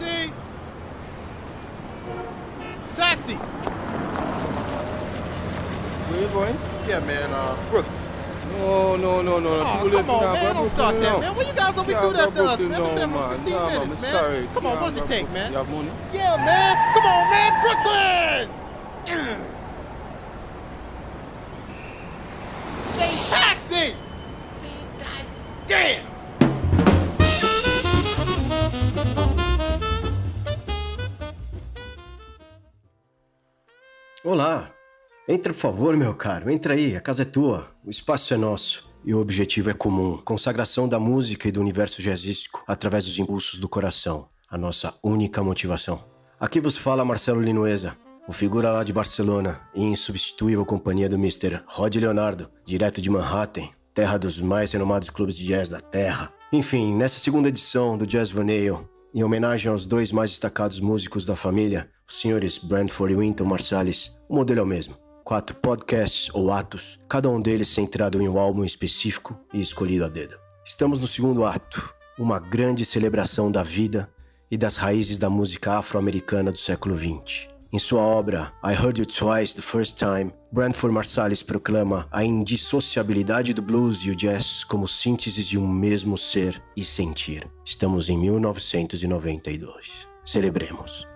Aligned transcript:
Taxi! 0.00 0.32
Taxi! 2.96 3.34
Where 6.08 6.20
you 6.22 6.28
going? 6.28 6.56
Yeah, 6.88 7.00
man, 7.00 7.30
uh, 7.30 7.54
Brooklyn. 7.70 7.96
No, 8.56 8.96
no, 8.96 9.20
no, 9.22 9.38
no. 9.38 9.60
Oh, 9.60 9.82
Too 9.82 9.88
late 9.90 10.00
come 10.06 10.10
on, 10.10 10.22
now, 10.22 10.32
man. 10.32 10.54
Don't 10.54 10.68
start 10.70 10.94
that, 10.94 11.02
now. 11.02 11.18
man. 11.20 11.36
When 11.36 11.46
you 11.46 11.52
guys 11.52 11.76
always 11.76 11.94
Yeah, 11.94 12.00
do 12.02 12.12
that 12.14 12.32
bro, 12.34 12.44
to 12.44 12.48
us, 12.50 12.56
Brooklyn 12.56 12.70
man? 12.70 12.80
We're 12.82 12.94
now, 12.94 13.06
for 13.06 13.10
man. 13.10 13.36
15 13.36 13.52
Yeah, 13.52 13.58
man, 13.60 13.72
minutes, 13.80 13.94
I'm 13.94 14.00
man. 14.02 14.12
sorry. 14.12 14.46
Come 14.54 14.66
on, 14.66 14.72
Yeah, 14.74 14.80
what 14.82 14.88
does 14.88 14.96
it 14.96 15.06
take, 15.06 15.26
Brooklyn. 15.28 15.34
man? 15.34 15.52
You 15.52 15.58
have 15.58 15.68
money? 15.68 15.90
Yeah, 16.14 16.36
man. 16.48 16.76
Come 16.94 17.06
on, 17.06 17.30
man. 17.30 17.52
Brooklyn! 17.60 18.48
Say 22.96 23.10
taxi! 23.28 23.94
God 24.98 25.24
damn! 25.66 25.99
Olá! 34.30 34.72
Entra, 35.28 35.52
por 35.52 35.58
favor, 35.58 35.96
meu 35.96 36.14
caro. 36.14 36.48
Entra 36.48 36.74
aí, 36.74 36.94
a 36.94 37.00
casa 37.00 37.22
é 37.22 37.24
tua, 37.24 37.68
o 37.84 37.90
espaço 37.90 38.32
é 38.32 38.36
nosso. 38.36 38.88
E 39.04 39.12
o 39.12 39.18
objetivo 39.18 39.70
é 39.70 39.74
comum: 39.74 40.18
consagração 40.18 40.88
da 40.88 41.00
música 41.00 41.48
e 41.48 41.50
do 41.50 41.60
universo 41.60 42.00
jazzístico 42.00 42.62
através 42.64 43.06
dos 43.06 43.18
impulsos 43.18 43.58
do 43.58 43.68
coração, 43.68 44.28
a 44.48 44.56
nossa 44.56 44.94
única 45.02 45.42
motivação. 45.42 46.04
Aqui 46.38 46.60
vos 46.60 46.76
fala 46.76 47.04
Marcelo 47.04 47.40
Linueza, 47.40 47.96
o 48.28 48.32
figura 48.32 48.70
lá 48.70 48.84
de 48.84 48.92
Barcelona 48.92 49.62
e 49.74 49.82
insubstituível 49.82 50.64
companhia 50.64 51.08
do 51.08 51.16
Mr. 51.16 51.64
Rod 51.66 51.96
Leonardo, 51.96 52.48
direto 52.64 53.02
de 53.02 53.10
Manhattan, 53.10 53.68
terra 53.92 54.16
dos 54.16 54.40
mais 54.40 54.70
renomados 54.70 55.10
clubes 55.10 55.36
de 55.36 55.44
jazz 55.44 55.68
da 55.68 55.80
terra. 55.80 56.32
Enfim, 56.52 56.94
nessa 56.94 57.18
segunda 57.18 57.48
edição 57.48 57.98
do 57.98 58.06
Jazz 58.06 58.30
Vanille, 58.30 58.78
em 59.12 59.24
homenagem 59.24 59.72
aos 59.72 59.86
dois 59.86 60.12
mais 60.12 60.30
destacados 60.30 60.78
músicos 60.78 61.26
da 61.26 61.34
família, 61.34 61.90
os 62.10 62.20
senhores 62.20 62.58
Brandford 62.58 63.14
e 63.14 63.16
Winton 63.16 63.44
Marsalis, 63.44 64.16
o 64.28 64.34
modelo 64.34 64.58
é 64.60 64.62
o 64.64 64.66
mesmo. 64.66 64.96
Quatro 65.22 65.54
podcasts 65.56 66.28
ou 66.34 66.50
atos, 66.50 66.98
cada 67.08 67.30
um 67.30 67.40
deles 67.40 67.68
centrado 67.68 68.20
em 68.20 68.28
um 68.28 68.36
álbum 68.36 68.64
específico 68.64 69.38
e 69.54 69.62
escolhido 69.62 70.04
a 70.04 70.08
dedo. 70.08 70.34
Estamos 70.66 70.98
no 70.98 71.06
segundo 71.06 71.44
ato, 71.44 71.94
uma 72.18 72.40
grande 72.40 72.84
celebração 72.84 73.50
da 73.50 73.62
vida 73.62 74.10
e 74.50 74.58
das 74.58 74.76
raízes 74.76 75.18
da 75.18 75.30
música 75.30 75.78
afro-americana 75.78 76.50
do 76.50 76.58
século 76.58 76.98
XX. 76.98 77.48
Em 77.72 77.78
sua 77.78 78.02
obra 78.02 78.52
I 78.64 78.72
Heard 78.72 78.98
You 78.98 79.06
Twice 79.06 79.54
the 79.54 79.62
First 79.62 79.96
Time, 79.96 80.32
Brandford 80.50 80.92
Marsalis 80.92 81.44
proclama 81.44 82.08
a 82.10 82.24
indissociabilidade 82.24 83.54
do 83.54 83.62
blues 83.62 84.00
e 84.00 84.10
o 84.10 84.16
jazz 84.16 84.64
como 84.64 84.88
sínteses 84.88 85.46
de 85.46 85.56
um 85.56 85.68
mesmo 85.68 86.18
ser 86.18 86.60
e 86.76 86.84
sentir. 86.84 87.48
Estamos 87.64 88.08
em 88.08 88.18
1992. 88.18 90.08
Celebremos. 90.24 91.09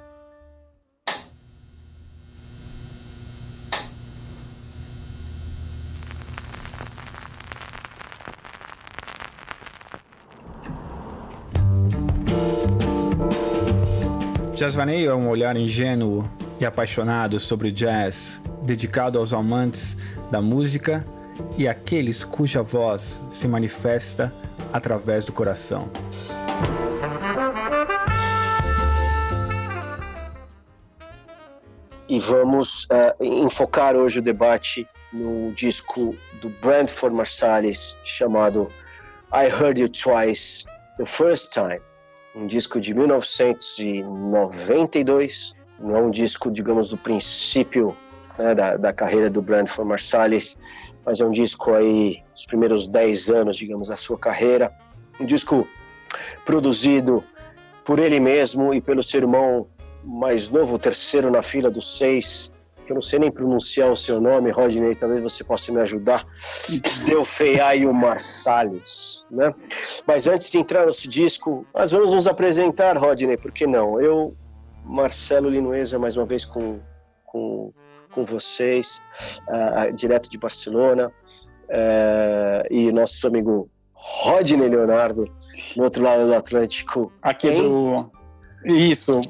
Jazz 14.65 14.77
Vaneio 14.77 15.11
é 15.11 15.15
um 15.15 15.29
olhar 15.29 15.55
ingênuo 15.59 16.27
e 16.59 16.65
apaixonado 16.65 17.39
sobre 17.39 17.69
o 17.69 17.71
jazz, 17.71 18.41
dedicado 18.63 19.19
aos 19.19 19.35
amantes 19.35 19.95
da 20.31 20.41
música 20.41 21.05
e 21.59 21.69
àqueles 21.69 22.25
cuja 22.25 22.63
voz 22.63 23.21
se 23.29 23.47
manifesta 23.47 24.33
através 24.73 25.23
do 25.27 25.35
coração. 25.35 25.91
E 32.09 32.19
vamos 32.19 32.87
eh, 32.91 33.17
enfocar 33.21 33.95
hoje 33.95 34.21
o 34.21 34.23
debate 34.23 34.89
no 35.13 35.53
disco 35.53 36.17
do 36.41 36.49
Brandford 36.63 37.15
Marsalis 37.15 37.99
chamado 38.03 38.73
I 39.31 39.45
Heard 39.45 39.79
You 39.79 39.91
Twice 39.91 40.65
the 40.97 41.05
First 41.05 41.53
Time, 41.53 41.83
um 42.35 42.47
disco 42.47 42.81
de 42.81 42.95
1992, 42.95 45.55
não 45.79 45.97
é 45.97 46.01
um 46.01 46.11
disco, 46.11 46.51
digamos, 46.51 46.89
do 46.89 46.99
princípio 46.99 47.97
né, 48.39 48.55
da, 48.55 48.77
da 48.77 48.93
carreira 48.93 49.31
do 49.31 49.41
Brandford 49.41 49.89
Marsalis, 49.89 50.59
mas 51.05 51.21
é 51.21 51.25
um 51.25 51.31
disco 51.31 51.73
aí 51.75 52.23
dos 52.35 52.47
primeiros 52.47 52.89
10 52.89 53.31
anos, 53.31 53.57
digamos, 53.57 53.87
da 53.89 53.97
sua 53.97 54.19
carreira, 54.19 54.73
um 55.21 55.27
disco 55.27 55.69
produzido 56.45 57.23
por 57.85 57.99
ele 57.99 58.19
mesmo 58.19 58.75
e 58.75 58.81
pelo 58.81 59.03
seu 59.03 59.21
irmão 59.21 59.67
mais 60.03 60.49
novo, 60.51 60.79
terceiro 60.79 61.31
na 61.31 61.43
fila 61.43 61.71
dos 61.71 61.99
seis, 61.99 62.51
que 62.85 62.93
eu 62.93 62.95
não 62.95 63.03
sei 63.03 63.19
nem 63.19 63.31
pronunciar 63.31 63.91
o 63.91 63.97
seu 63.97 64.21
nome, 64.21 64.51
Rodney, 64.51 64.95
talvez 64.95 65.23
você 65.23 65.43
possa 65.43 65.73
me 65.73 65.81
ajudar. 65.81 66.27
Deu 67.07 67.25
Feiaio 67.25 67.93
Marsalis, 67.93 69.25
né? 69.31 69.55
Mas 70.07 70.27
antes 70.27 70.51
de 70.51 70.59
entrar 70.59 70.87
nesse 70.87 71.09
disco, 71.09 71.67
nós 71.75 71.91
vamos 71.91 72.13
nos 72.13 72.27
apresentar, 72.27 72.97
Rodney, 72.97 73.37
por 73.37 73.53
que 73.53 73.67
não? 73.67 74.01
Eu, 74.01 74.37
Marcelo 74.85 75.49
Linueza, 75.49 75.99
mais 75.99 76.17
uma 76.17 76.27
vez 76.27 76.45
com, 76.45 76.79
com, 77.25 77.73
com 78.13 78.25
vocês, 78.25 79.03
uh, 79.49 79.93
direto 79.95 80.31
de 80.31 80.39
Barcelona, 80.39 81.09
uh, 81.09 82.67
e 82.71 82.93
nosso 82.93 83.27
amigo 83.27 83.69
Rodney 83.93 84.69
Leonardo, 84.69 85.25
no 85.77 85.85
outro 85.85 86.03
lado 86.03 86.27
do 86.27 86.35
Atlântico. 86.35 87.13
Aqui 87.23 87.51
do. 87.51 88.11
Isso. 88.65 89.21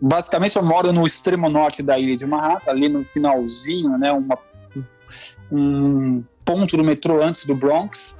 Basicamente, 0.00 0.56
eu 0.56 0.62
moro 0.62 0.92
no 0.92 1.06
extremo 1.06 1.48
norte 1.48 1.82
da 1.82 1.98
ilha 1.98 2.16
de 2.16 2.26
Manhattan, 2.26 2.70
ali 2.70 2.88
no 2.88 3.04
finalzinho, 3.04 3.96
né? 3.96 4.12
Uma, 4.12 4.38
um 5.50 6.22
ponto 6.44 6.76
do 6.76 6.84
metrô 6.84 7.22
antes 7.22 7.44
do 7.44 7.54
Bronx. 7.54 8.16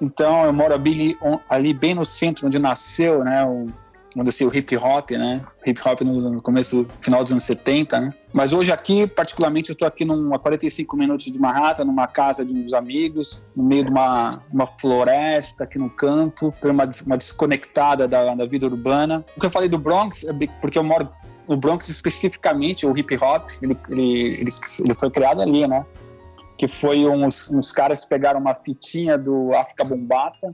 Então, 0.00 0.44
eu 0.44 0.52
moro 0.52 0.74
ali, 0.74 1.16
ali 1.48 1.72
bem 1.72 1.94
no 1.94 2.04
centro 2.04 2.46
onde 2.46 2.58
nasceu, 2.58 3.24
né? 3.24 3.44
O, 3.44 3.68
onde 4.16 4.28
assim, 4.28 4.44
o 4.44 4.54
hip 4.54 4.76
hop, 4.76 5.10
né? 5.10 5.44
Hip 5.66 5.80
hop 5.86 6.00
no, 6.00 6.20
no 6.30 6.42
começo, 6.42 6.86
final 7.00 7.22
dos 7.22 7.32
anos 7.32 7.44
70, 7.44 8.00
né? 8.00 8.14
Mas 8.32 8.52
hoje 8.52 8.72
aqui, 8.72 9.06
particularmente, 9.06 9.70
eu 9.70 9.74
estou 9.74 9.86
aqui 9.86 10.04
num, 10.04 10.34
a 10.34 10.38
45 10.38 10.96
minutos 10.96 11.26
de 11.26 11.38
Manhattan, 11.38 11.84
numa 11.84 12.06
casa 12.06 12.44
de 12.44 12.54
uns 12.54 12.72
amigos, 12.72 13.44
no 13.54 13.64
meio 13.64 13.84
de 13.84 13.90
uma, 13.90 14.42
uma 14.52 14.66
floresta 14.78 15.64
aqui 15.64 15.78
no 15.78 15.90
campo, 15.90 16.54
uma, 16.62 16.88
uma 17.06 17.16
desconectada 17.16 18.08
da, 18.08 18.34
da 18.34 18.46
vida 18.46 18.66
urbana. 18.66 19.24
O 19.36 19.40
que 19.40 19.46
eu 19.46 19.50
falei 19.50 19.68
do 19.68 19.78
Bronx 19.78 20.24
é 20.24 20.32
porque 20.60 20.78
eu 20.78 20.84
moro 20.84 21.08
no 21.48 21.56
Bronx 21.56 21.88
especificamente, 21.88 22.86
o 22.86 22.96
hip 22.96 23.16
hop, 23.16 23.50
ele, 23.62 23.76
ele, 23.88 24.40
ele, 24.40 24.50
ele 24.80 24.94
foi 24.94 25.10
criado 25.10 25.40
ali, 25.40 25.66
né? 25.66 25.84
Que 26.58 26.68
foi 26.68 27.06
uns, 27.06 27.48
uns 27.50 27.72
caras 27.72 28.02
que 28.02 28.08
pegaram 28.08 28.38
uma 28.38 28.54
fitinha 28.54 29.16
do 29.16 29.54
África 29.54 29.84
Bombata, 29.84 30.50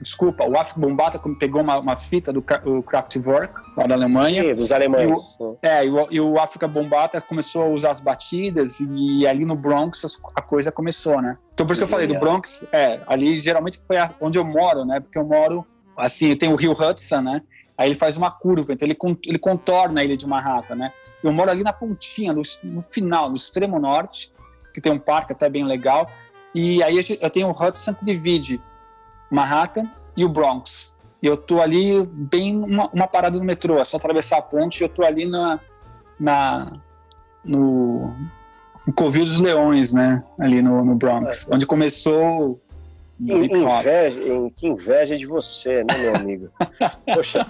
desculpa, 0.00 0.44
o 0.44 0.58
África 0.58 0.80
Bombata 0.80 1.20
pegou 1.38 1.62
uma, 1.62 1.78
uma 1.78 1.96
fita 1.96 2.32
do 2.32 2.42
Kraftwerk, 2.42 3.54
lá 3.76 3.86
da 3.86 3.94
Alemanha. 3.94 4.42
Sim, 4.42 4.54
dos 4.54 4.72
alemães. 4.72 5.36
E 5.38 5.42
o, 5.42 5.58
é, 5.62 5.86
e 5.86 5.90
o, 5.90 6.06
e 6.10 6.20
o 6.20 6.38
África 6.38 6.66
Bombata 6.66 7.20
começou 7.20 7.62
a 7.64 7.68
usar 7.68 7.90
as 7.90 8.00
batidas 8.00 8.78
e 8.80 9.26
ali 9.26 9.44
no 9.44 9.56
Bronx 9.56 10.20
a 10.34 10.42
coisa 10.42 10.70
começou, 10.72 11.20
né? 11.20 11.36
Então 11.54 11.66
por 11.66 11.72
isso 11.72 11.80
que 11.80 11.84
eu 11.84 11.88
falei 11.88 12.06
do 12.06 12.18
Bronx, 12.18 12.62
é, 12.72 13.00
ali 13.06 13.38
geralmente 13.38 13.80
foi 13.86 13.96
onde 14.20 14.38
eu 14.38 14.44
moro, 14.44 14.84
né? 14.84 15.00
Porque 15.00 15.18
eu 15.18 15.24
moro, 15.24 15.66
assim, 15.96 16.36
tem 16.36 16.52
o 16.52 16.56
rio 16.56 16.72
Hudson, 16.72 17.20
né? 17.20 17.42
Aí 17.78 17.88
ele 17.88 17.98
faz 17.98 18.16
uma 18.16 18.30
curva, 18.30 18.72
então 18.72 18.86
ele, 18.86 18.96
ele 19.26 19.38
contorna 19.38 20.00
a 20.00 20.04
ilha 20.04 20.16
de 20.16 20.26
Manhattan, 20.26 20.76
né? 20.76 20.92
Eu 21.22 21.32
moro 21.32 21.50
ali 21.50 21.62
na 21.62 21.72
pontinha, 21.72 22.32
no, 22.32 22.42
no 22.62 22.82
final, 22.82 23.28
no 23.28 23.36
extremo 23.36 23.78
norte, 23.78 24.32
que 24.72 24.80
tem 24.80 24.92
um 24.92 24.98
parque 24.98 25.32
até 25.32 25.48
bem 25.48 25.64
legal, 25.64 26.10
e 26.54 26.82
aí 26.82 26.98
eu 27.20 27.30
tenho 27.30 27.48
o 27.48 27.50
Hudson 27.50 27.92
que 27.92 28.04
divide 28.04 28.60
Manhattan 29.30 29.90
e 30.16 30.24
o 30.24 30.28
Bronx. 30.28 30.94
E 31.22 31.26
eu 31.26 31.36
tô 31.36 31.60
ali 31.60 32.04
bem 32.06 32.56
uma, 32.56 32.88
uma 32.90 33.06
parada 33.06 33.38
no 33.38 33.44
metrô, 33.44 33.78
é 33.78 33.84
só 33.84 33.96
atravessar 33.96 34.38
a 34.38 34.42
ponte 34.42 34.80
e 34.80 34.84
eu 34.84 34.88
tô 34.88 35.02
ali 35.02 35.28
na, 35.28 35.58
na 36.20 36.72
no, 37.44 38.14
no 38.86 38.92
Covil 38.94 39.24
dos 39.24 39.40
Leões, 39.40 39.92
né? 39.92 40.22
Ali 40.38 40.60
no, 40.60 40.84
no 40.84 40.94
Bronx, 40.94 41.46
é. 41.48 41.54
onde 41.54 41.66
começou. 41.66 42.60
Inveja, 43.18 44.20
que 44.54 44.66
inveja 44.66 45.16
de 45.16 45.24
você, 45.24 45.82
né, 45.84 45.98
meu 45.98 46.16
amigo? 46.16 46.50
Poxa, 47.14 47.46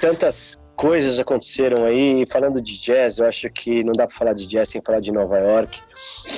tantas 0.00 0.58
coisas 0.78 1.18
aconteceram 1.18 1.84
aí. 1.84 2.24
Falando 2.24 2.62
de 2.62 2.78
jazz, 2.78 3.18
eu 3.18 3.26
acho 3.26 3.50
que 3.50 3.82
não 3.82 3.92
dá 3.92 4.06
para 4.06 4.16
falar 4.16 4.32
de 4.32 4.46
jazz 4.46 4.68
sem 4.68 4.80
falar 4.80 5.00
de 5.00 5.10
Nova 5.10 5.36
York. 5.36 5.82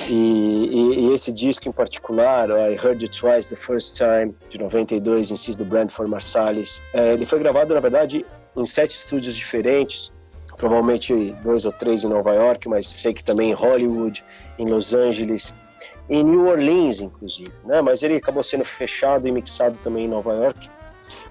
E, 0.09 0.13
e, 0.13 0.99
e, 0.99 1.13
esse 1.13 1.31
disco 1.31 1.69
em 1.69 1.71
particular, 1.71 2.49
I 2.49 2.73
Heard 2.73 3.03
You 3.03 3.09
Twice 3.09 3.55
the 3.55 3.55
First 3.55 3.95
Time, 3.95 4.33
de 4.49 4.57
92, 4.57 5.29
em 5.31 5.37
si 5.37 5.51
do 5.51 5.63
Brandford 5.63 6.09
Marsalis, 6.09 6.81
é, 6.93 7.13
ele 7.13 7.25
foi 7.25 7.37
gravado, 7.39 7.73
na 7.73 7.79
verdade, 7.79 8.25
em 8.57 8.65
sete 8.65 8.95
estúdios 8.95 9.35
diferentes, 9.35 10.11
provavelmente 10.57 11.35
dois 11.43 11.63
ou 11.63 11.71
três 11.71 12.03
em 12.03 12.07
Nova 12.07 12.33
York, 12.33 12.67
mas 12.67 12.87
sei 12.87 13.13
que 13.13 13.23
também 13.23 13.51
em 13.51 13.53
Hollywood, 13.53 14.25
em 14.57 14.67
Los 14.67 14.93
Angeles, 14.93 15.55
em 16.09 16.23
New 16.23 16.47
Orleans, 16.47 16.99
inclusive. 16.99 17.51
Né? 17.63 17.79
Mas 17.81 18.01
ele 18.01 18.15
acabou 18.15 18.41
sendo 18.41 18.65
fechado 18.65 19.27
e 19.27 19.31
mixado 19.31 19.77
também 19.83 20.05
em 20.05 20.09
Nova 20.09 20.33
York. 20.33 20.69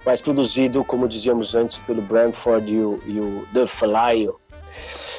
Mas 0.04 0.20
produzido, 0.20 0.84
como 0.84 1.08
dizíamos 1.08 1.54
antes, 1.54 1.78
pelo 1.80 2.02
Brandford 2.02 2.72
e 2.72 2.80
o, 2.80 3.02
e 3.06 3.20
o 3.20 3.46
The 3.52 3.66
Fly. 3.66 4.28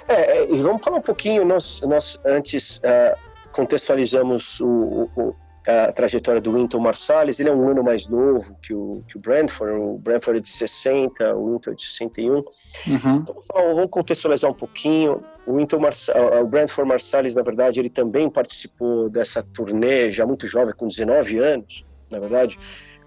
É, 0.08 0.52
e 0.52 0.62
vamos 0.62 0.84
falar 0.84 0.98
um 0.98 1.02
pouquinho, 1.02 1.46
nós, 1.46 1.82
nós 1.82 2.20
antes 2.26 2.78
uh, 2.78 3.18
contextualizamos 3.52 4.60
o, 4.60 5.10
o, 5.16 5.36
a 5.68 5.92
trajetória 5.92 6.42
do 6.42 6.54
Winton 6.54 6.80
Marsalis, 6.80 7.40
ele 7.40 7.50
é 7.50 7.54
um 7.54 7.70
ano 7.70 7.84
mais 7.84 8.08
novo 8.08 8.58
que 8.64 8.74
o, 8.74 9.04
que 9.08 9.18
o 9.18 9.20
Brentford, 9.20 9.74
o 9.76 10.02
é 10.36 10.40
de 10.40 10.50
60, 10.50 11.36
o 11.36 11.54
Winton 11.54 11.72
é 11.72 11.74
de 11.76 11.84
61. 11.84 12.34
Uhum. 12.34 12.46
Então, 12.88 13.36
vamos 13.76 13.90
contextualizar 13.92 14.50
um 14.50 14.56
pouquinho. 14.56 15.24
O, 15.46 15.58
Winton 15.58 15.80
Marsa, 15.80 16.14
o 16.42 16.48
Brentford 16.48 16.90
Marsalis, 16.90 17.36
na 17.36 17.44
verdade, 17.44 17.80
ele 17.80 17.90
também 17.90 18.30
participou 18.30 19.10
dessa 19.10 19.44
turnê, 19.44 20.10
já 20.10 20.26
muito 20.26 20.48
jovem, 20.48 20.74
com 20.74 20.88
19 20.88 21.38
anos, 21.38 21.86
na 22.10 22.20
verdade, 22.20 22.58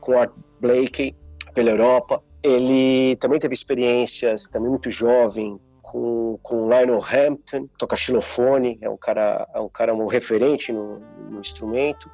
com 0.01 0.19
a 0.19 0.29
Blakey 0.61 1.17
pela 1.55 1.71
Europa. 1.71 2.23
Ele 2.43 3.17
também 3.17 3.39
teve 3.39 3.55
experiências, 3.55 4.49
também 4.51 4.69
muito 4.69 4.91
jovem, 4.91 5.59
com, 5.95 6.39
com 6.43 6.69
Lionel 6.69 7.01
Hampton, 7.01 7.69
toca 7.79 7.97
xilofone, 7.97 8.77
é 8.83 8.91
um 8.91 8.97
cara, 8.97 9.49
é 9.55 9.61
um 9.61 9.69
cara 9.69 9.95
um 9.95 10.07
referente 10.07 10.73
no, 10.73 10.99
no 11.31 11.41
instrumento. 11.41 12.11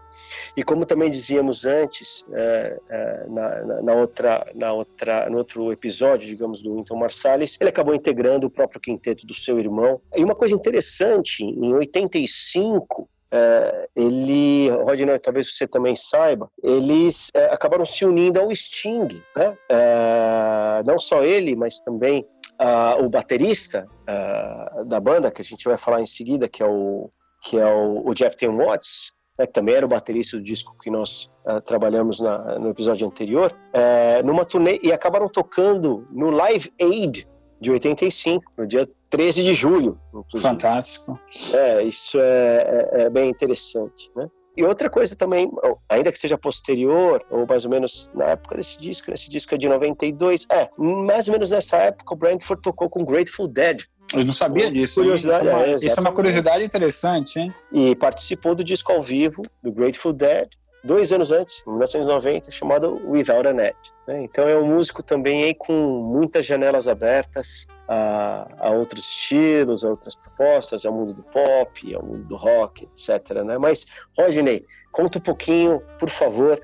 E 0.54 0.62
como 0.62 0.84
também 0.84 1.10
dizíamos 1.10 1.64
antes, 1.64 2.24
é, 2.32 2.78
é, 2.90 3.26
na, 3.28 3.82
na, 3.82 3.94
outra, 3.94 4.46
na 4.54 4.72
outra, 4.72 5.30
no 5.30 5.38
outro 5.38 5.72
episódio, 5.72 6.28
digamos, 6.28 6.62
do 6.62 6.76
Winton 6.76 6.96
Marsalis, 6.96 7.56
ele 7.58 7.70
acabou 7.70 7.94
integrando 7.94 8.46
o 8.46 8.50
próprio 8.50 8.80
quinteto 8.80 9.26
do 9.26 9.32
seu 9.32 9.58
irmão. 9.58 10.00
E 10.14 10.22
uma 10.22 10.34
coisa 10.34 10.54
interessante, 10.54 11.42
em 11.42 11.72
85, 11.72 13.08
é, 13.32 13.88
ele, 13.94 14.70
Rodney, 14.70 15.18
talvez 15.18 15.54
você 15.54 15.66
também 15.66 15.94
saiba, 15.94 16.50
eles 16.62 17.28
é, 17.34 17.46
acabaram 17.46 17.86
se 17.86 18.04
unindo 18.04 18.40
ao 18.40 18.54
Sting, 18.54 19.22
né? 19.36 19.56
É, 19.68 20.82
não 20.84 20.98
só 20.98 21.22
ele, 21.22 21.54
mas 21.54 21.80
também 21.80 22.26
uh, 22.60 23.04
o 23.04 23.08
baterista 23.08 23.86
uh, 24.02 24.84
da 24.84 25.00
banda, 25.00 25.30
que 25.30 25.40
a 25.40 25.44
gente 25.44 25.64
vai 25.64 25.76
falar 25.76 26.00
em 26.02 26.06
seguida, 26.06 26.48
que 26.48 26.62
é 26.62 26.66
o, 26.66 27.10
que 27.42 27.58
é 27.58 27.66
o, 27.66 28.06
o 28.06 28.14
Jeff 28.14 28.36
Tim 28.36 28.56
Watts, 28.56 29.12
né, 29.38 29.46
que 29.46 29.52
também 29.52 29.74
era 29.74 29.86
o 29.86 29.88
baterista 29.88 30.36
do 30.36 30.42
disco 30.42 30.76
que 30.82 30.90
nós 30.90 31.30
uh, 31.46 31.60
trabalhamos 31.62 32.20
na, 32.20 32.58
no 32.58 32.70
episódio 32.70 33.06
anterior, 33.06 33.52
uh, 33.52 34.26
numa 34.26 34.44
turnê 34.44 34.78
e 34.82 34.92
acabaram 34.92 35.28
tocando 35.28 36.06
no 36.10 36.30
Live 36.30 36.70
Aid 36.80 37.26
de 37.60 37.70
85, 37.70 38.52
no 38.56 38.66
dia 38.66 38.88
13 39.10 39.42
de 39.42 39.54
julho. 39.54 39.98
Inclusive. 40.08 40.42
Fantástico. 40.42 41.18
É, 41.52 41.82
isso 41.82 42.18
é, 42.18 42.88
é, 42.92 43.02
é 43.02 43.10
bem 43.10 43.28
interessante, 43.28 44.10
né? 44.16 44.28
E 44.56 44.64
outra 44.64 44.90
coisa 44.90 45.14
também, 45.14 45.50
ainda 45.88 46.10
que 46.10 46.18
seja 46.18 46.36
posterior, 46.36 47.24
ou 47.30 47.46
mais 47.46 47.64
ou 47.64 47.70
menos 47.70 48.10
na 48.14 48.26
época 48.26 48.56
desse 48.56 48.78
disco, 48.78 49.12
esse 49.12 49.30
disco 49.30 49.54
é 49.54 49.58
de 49.58 49.68
92, 49.68 50.46
é, 50.50 50.68
mais 50.76 51.28
ou 51.28 51.32
menos 51.32 51.50
nessa 51.50 51.76
época 51.76 52.14
o 52.14 52.16
Brentford 52.16 52.60
tocou 52.62 52.90
com 52.90 53.04
Grateful 53.04 53.46
Dead. 53.46 53.82
Eu 54.12 54.24
não 54.24 54.32
sabia 54.32 54.70
disso. 54.70 55.00
Curiosidade, 55.00 55.46
isso, 55.46 55.50
é 55.50 55.54
uma, 55.54 55.64
é, 55.64 55.74
isso 55.76 55.98
é 55.98 56.00
uma 56.00 56.12
curiosidade 56.12 56.64
interessante, 56.64 57.38
hein? 57.38 57.54
E 57.72 57.94
participou 57.94 58.54
do 58.54 58.64
disco 58.64 58.90
ao 58.90 59.00
vivo 59.00 59.42
do 59.62 59.70
Grateful 59.70 60.12
Dead, 60.12 60.48
dois 60.82 61.12
anos 61.12 61.30
antes, 61.30 61.62
em 61.66 61.70
1990, 61.70 62.50
chamado 62.50 63.00
Without 63.08 63.46
a 63.46 63.52
Net. 63.52 63.76
Né? 64.06 64.24
Então 64.24 64.48
é 64.48 64.56
um 64.56 64.66
músico 64.66 65.02
também 65.02 65.54
com 65.54 65.72
muitas 66.02 66.44
janelas 66.44 66.88
abertas 66.88 67.66
a, 67.92 68.46
a, 68.60 68.70
outros 68.70 69.04
estilos, 69.04 69.84
a 69.84 69.90
outras 69.90 70.14
propostas, 70.14 70.86
ao 70.86 70.92
mundo 70.92 71.12
do 71.12 71.24
pop, 71.24 71.92
ao 71.92 72.04
mundo 72.04 72.22
do 72.24 72.36
rock, 72.36 72.84
etc. 72.84 73.42
Né? 73.42 73.58
Mas, 73.58 73.84
Rodney, 74.16 74.64
conta 74.92 75.18
um 75.18 75.20
pouquinho, 75.20 75.82
por 75.98 76.08
favor, 76.08 76.62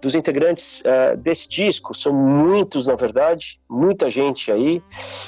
dos 0.00 0.14
integrantes 0.14 0.80
uh, 0.82 1.16
desse 1.16 1.48
disco. 1.48 1.92
São 1.92 2.12
muitos, 2.12 2.86
na 2.86 2.94
verdade, 2.94 3.60
muita 3.68 4.08
gente 4.08 4.52
aí. 4.52 4.80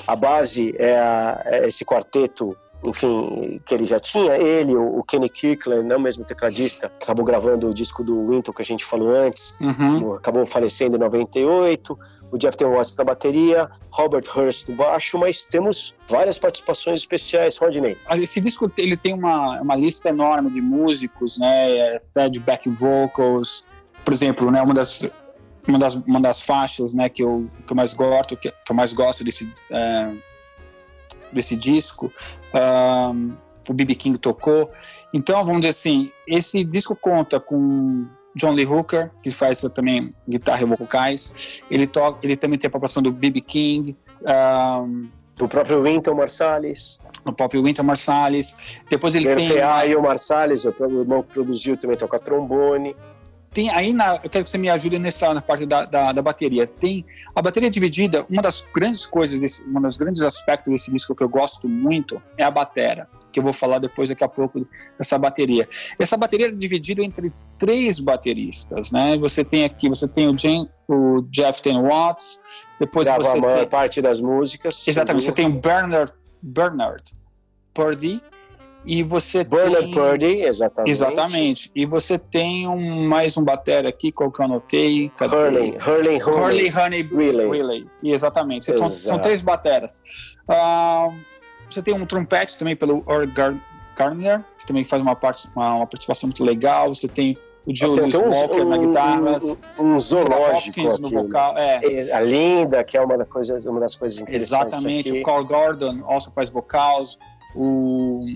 A 0.06 0.14
base 0.14 0.76
é, 0.78 0.96
a, 0.96 1.42
é 1.46 1.66
esse 1.66 1.84
quarteto 1.84 2.56
enfim, 2.86 3.60
que 3.64 3.74
ele 3.74 3.84
já 3.84 4.00
tinha, 4.00 4.36
ele, 4.36 4.74
o, 4.74 5.02
Kenny 5.04 5.28
Kirkland, 5.28 5.86
não 5.86 6.00
mesmo 6.00 6.24
tecladista, 6.24 6.86
acabou 6.86 7.24
gravando 7.24 7.68
o 7.70 7.74
disco 7.74 8.02
do 8.02 8.28
Winton 8.28 8.52
que 8.52 8.62
a 8.62 8.64
gente 8.64 8.84
falou 8.84 9.14
antes, 9.14 9.54
uhum. 9.60 10.14
acabou 10.14 10.44
falecendo 10.44 10.96
em 10.96 11.00
98, 11.00 11.98
o 12.32 12.38
Jeff 12.38 12.56
Ten 12.56 12.68
Watts 12.68 12.96
na 12.96 13.04
bateria, 13.04 13.70
Robert 13.90 14.24
Hurst 14.34 14.68
no 14.68 14.76
baixo, 14.76 15.16
mas 15.18 15.44
temos 15.44 15.94
várias 16.08 16.38
participações 16.38 17.00
especiais, 17.00 17.56
Rodney. 17.56 17.96
Esse 18.16 18.40
disco 18.40 18.70
ele 18.76 18.96
tem 18.96 19.14
uma, 19.14 19.60
uma 19.60 19.76
lista 19.76 20.08
enorme 20.08 20.50
de 20.50 20.60
músicos, 20.60 21.38
né, 21.38 21.96
até 21.96 22.28
de 22.28 22.40
back 22.40 22.68
vocals, 22.68 23.64
por 24.04 24.12
exemplo, 24.12 24.50
né, 24.50 24.60
uma 24.60 24.74
das 24.74 25.08
uma 25.66 25.78
das, 25.78 25.94
uma 25.94 26.20
das 26.20 26.42
faixas 26.42 26.92
né, 26.92 27.08
que, 27.08 27.22
eu, 27.22 27.48
que 27.64 27.72
eu 27.72 27.76
mais 27.76 27.94
gosto 27.94 28.36
que, 28.36 28.50
que 28.50 28.72
eu 28.72 28.74
mais 28.74 28.92
gosto 28.92 29.22
desse 29.22 29.48
é, 29.70 30.12
desse 31.32 31.56
disco, 31.56 32.12
um, 32.54 33.32
o 33.68 33.72
B.B. 33.72 33.94
King 33.94 34.18
tocou. 34.18 34.70
Então, 35.12 35.44
vamos 35.44 35.60
dizer 35.60 35.70
assim, 35.70 36.10
esse 36.26 36.64
disco 36.64 36.96
conta 36.96 37.38
com 37.38 38.06
John 38.34 38.52
Lee 38.52 38.66
Hooker, 38.66 39.10
que 39.22 39.30
faz 39.30 39.60
também 39.74 40.14
guitarra 40.28 40.62
e 40.62 40.64
vocais. 40.64 41.62
Ele, 41.70 41.86
toca, 41.86 42.18
ele 42.22 42.36
também 42.36 42.58
tem 42.58 42.68
a 42.68 42.70
participação 42.70 43.02
do 43.02 43.12
B.B. 43.12 43.40
King. 43.40 43.96
Um, 44.22 45.08
do 45.36 45.48
próprio 45.48 45.82
Winton 45.82 46.14
Marsalis. 46.14 47.00
O 47.24 47.32
próprio 47.32 47.62
Winton 47.62 47.82
Marsalis. 47.82 48.54
Depois 48.88 49.14
ele 49.14 49.26
tem... 49.34 49.48
tem... 49.48 49.90
e 49.90 49.96
o 49.96 50.02
Marsalis, 50.02 50.64
o 50.64 51.00
irmão 51.00 51.22
que 51.22 51.32
produziu, 51.32 51.76
também 51.76 51.96
toca 51.96 52.18
trombone 52.18 52.94
tem 53.52 53.70
aí 53.70 53.92
na, 53.92 54.16
eu 54.16 54.30
quero 54.30 54.44
que 54.44 54.50
você 54.50 54.58
me 54.58 54.70
ajude 54.70 54.98
nessa 54.98 55.32
na 55.34 55.42
parte 55.42 55.66
da, 55.66 55.84
da, 55.84 56.12
da, 56.12 56.22
bateria. 56.22 56.66
Tem 56.66 57.04
a 57.34 57.42
bateria 57.42 57.70
dividida. 57.70 58.24
Uma 58.28 58.40
das 58.40 58.64
grandes 58.74 59.06
coisas, 59.06 59.38
desse, 59.38 59.62
um 59.62 59.80
dos 59.80 59.96
grandes 59.96 60.22
aspectos 60.22 60.72
desse 60.72 60.90
disco 60.90 61.14
que 61.14 61.22
eu 61.22 61.28
gosto 61.28 61.68
muito 61.68 62.20
é 62.38 62.44
a 62.44 62.50
batera, 62.50 63.08
que 63.30 63.38
eu 63.38 63.42
vou 63.42 63.52
falar 63.52 63.78
depois 63.78 64.08
daqui 64.08 64.24
a 64.24 64.28
pouco 64.28 64.66
dessa 64.98 65.18
bateria. 65.18 65.68
Essa 65.98 66.16
bateria 66.16 66.48
é 66.48 66.50
dividida 66.50 67.02
entre 67.02 67.32
três 67.58 67.98
bateristas, 68.00 68.90
né? 68.90 69.18
Você 69.18 69.44
tem 69.44 69.64
aqui, 69.64 69.88
você 69.88 70.08
tem 70.08 70.28
o, 70.28 70.36
Jen, 70.36 70.68
o 70.88 71.22
Jeff 71.30 71.60
Ten 71.60 71.82
Watts, 71.82 72.40
depois 72.80 73.04
Grava 73.06 73.22
você 73.22 73.38
a 73.38 73.58
tem, 73.58 73.68
parte 73.68 74.00
das 74.00 74.20
músicas. 74.20 74.86
Exatamente. 74.86 75.26
Você 75.26 75.32
tem 75.32 75.46
o 75.46 75.60
Bernard 75.60 76.12
Bernard 76.40 77.14
Purdy 77.74 78.22
e 78.84 79.02
você 79.02 79.44
tem... 79.44 79.90
Purdy, 79.90 80.42
exatamente. 80.42 80.90
Exatamente. 80.90 81.70
E 81.74 81.86
você 81.86 82.18
tem 82.18 82.66
um, 82.66 83.06
mais 83.06 83.36
um 83.36 83.44
batera 83.44 83.88
aqui, 83.88 84.10
qual 84.10 84.30
que 84.30 84.40
eu 84.40 84.44
anotei? 84.44 85.10
Cadê? 85.16 85.34
Hurley, 85.34 85.76
Hurley, 85.76 86.22
Hurley, 86.22 86.72
Honey 86.72 87.02
Relay. 87.02 87.48
Relay. 87.50 87.86
Exatamente. 88.02 88.76
São, 88.76 88.88
são, 88.88 89.18
três 89.18 89.40
bateras. 89.40 90.02
Uh, 90.48 91.14
você 91.70 91.82
tem 91.82 91.94
um 91.94 92.04
trompete 92.04 92.56
também 92.56 92.74
pelo 92.74 93.04
Or 93.06 93.26
Gardner, 93.96 94.44
que 94.58 94.66
também 94.66 94.84
faz 94.84 95.00
uma, 95.00 95.14
parte, 95.14 95.48
uma, 95.54 95.74
uma 95.76 95.86
participação 95.86 96.28
muito 96.28 96.42
legal. 96.42 96.94
Você 96.94 97.06
tem 97.06 97.38
o 97.64 97.74
Julius 97.74 98.14
Walker 98.14 98.62
um, 98.62 98.68
na 98.68 98.78
guitarra, 98.78 99.36
um, 99.78 99.94
um 99.94 100.00
zoológico 100.00 100.80
Hopkins 100.80 100.98
no 100.98 101.08
vocal, 101.08 101.56
é. 101.56 102.10
A 102.12 102.20
Linda, 102.20 102.82
que 102.82 102.96
é 102.96 103.00
uma 103.00 103.16
das 103.16 103.28
coisas, 103.28 103.64
uma 103.64 103.78
das 103.78 103.94
coisas 103.94 104.18
interessantes 104.18 104.72
Exatamente, 104.72 105.10
aqui. 105.10 105.20
o 105.20 105.22
Carl 105.22 105.44
Gordon 105.44 106.02
also 106.04 106.32
faz 106.32 106.50
vocals, 106.50 107.16
o 107.54 108.26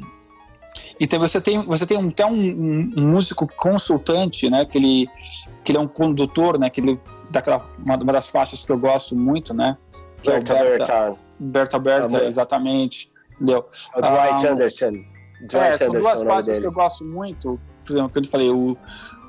e 0.98 1.18
você 1.18 1.40
tem, 1.40 1.64
você 1.64 1.86
tem 1.86 2.08
até 2.08 2.24
um, 2.24 2.32
um, 2.32 2.92
um, 2.96 3.08
músico 3.08 3.46
consultante, 3.56 4.48
né? 4.48 4.64
Que 4.64 4.78
ele, 4.78 5.08
que 5.62 5.72
ele 5.72 5.78
é 5.78 5.80
um 5.80 5.88
condutor, 5.88 6.58
né? 6.58 6.70
Que 6.70 6.80
ele, 6.80 7.00
daquela, 7.30 7.66
uma, 7.78 7.96
uma 7.96 8.12
das 8.12 8.28
faixas 8.28 8.64
que 8.64 8.72
eu 8.72 8.78
gosto 8.78 9.14
muito, 9.14 9.52
né? 9.52 9.76
Que 10.22 10.30
Berta 10.30 10.54
é 10.54 10.56
o 10.56 10.78
Berta. 10.78 11.16
Berta, 11.38 11.78
Berta, 11.78 12.24
exatamente. 12.24 13.10
Entendeu? 13.34 13.66
O 13.94 14.00
Dwight 14.00 14.46
Anderson. 14.46 14.92
Dwight 15.40 15.56
é, 15.56 15.76
são 15.76 15.88
Anderson, 15.88 15.92
duas 15.92 16.22
faixas 16.22 16.58
que 16.58 16.66
eu 16.66 16.72
gosto 16.72 17.04
muito. 17.04 17.60
Por 17.84 17.92
exemplo, 17.92 18.10
que 18.10 18.18
eu 18.18 18.30
falei, 18.30 18.50
o, 18.50 18.76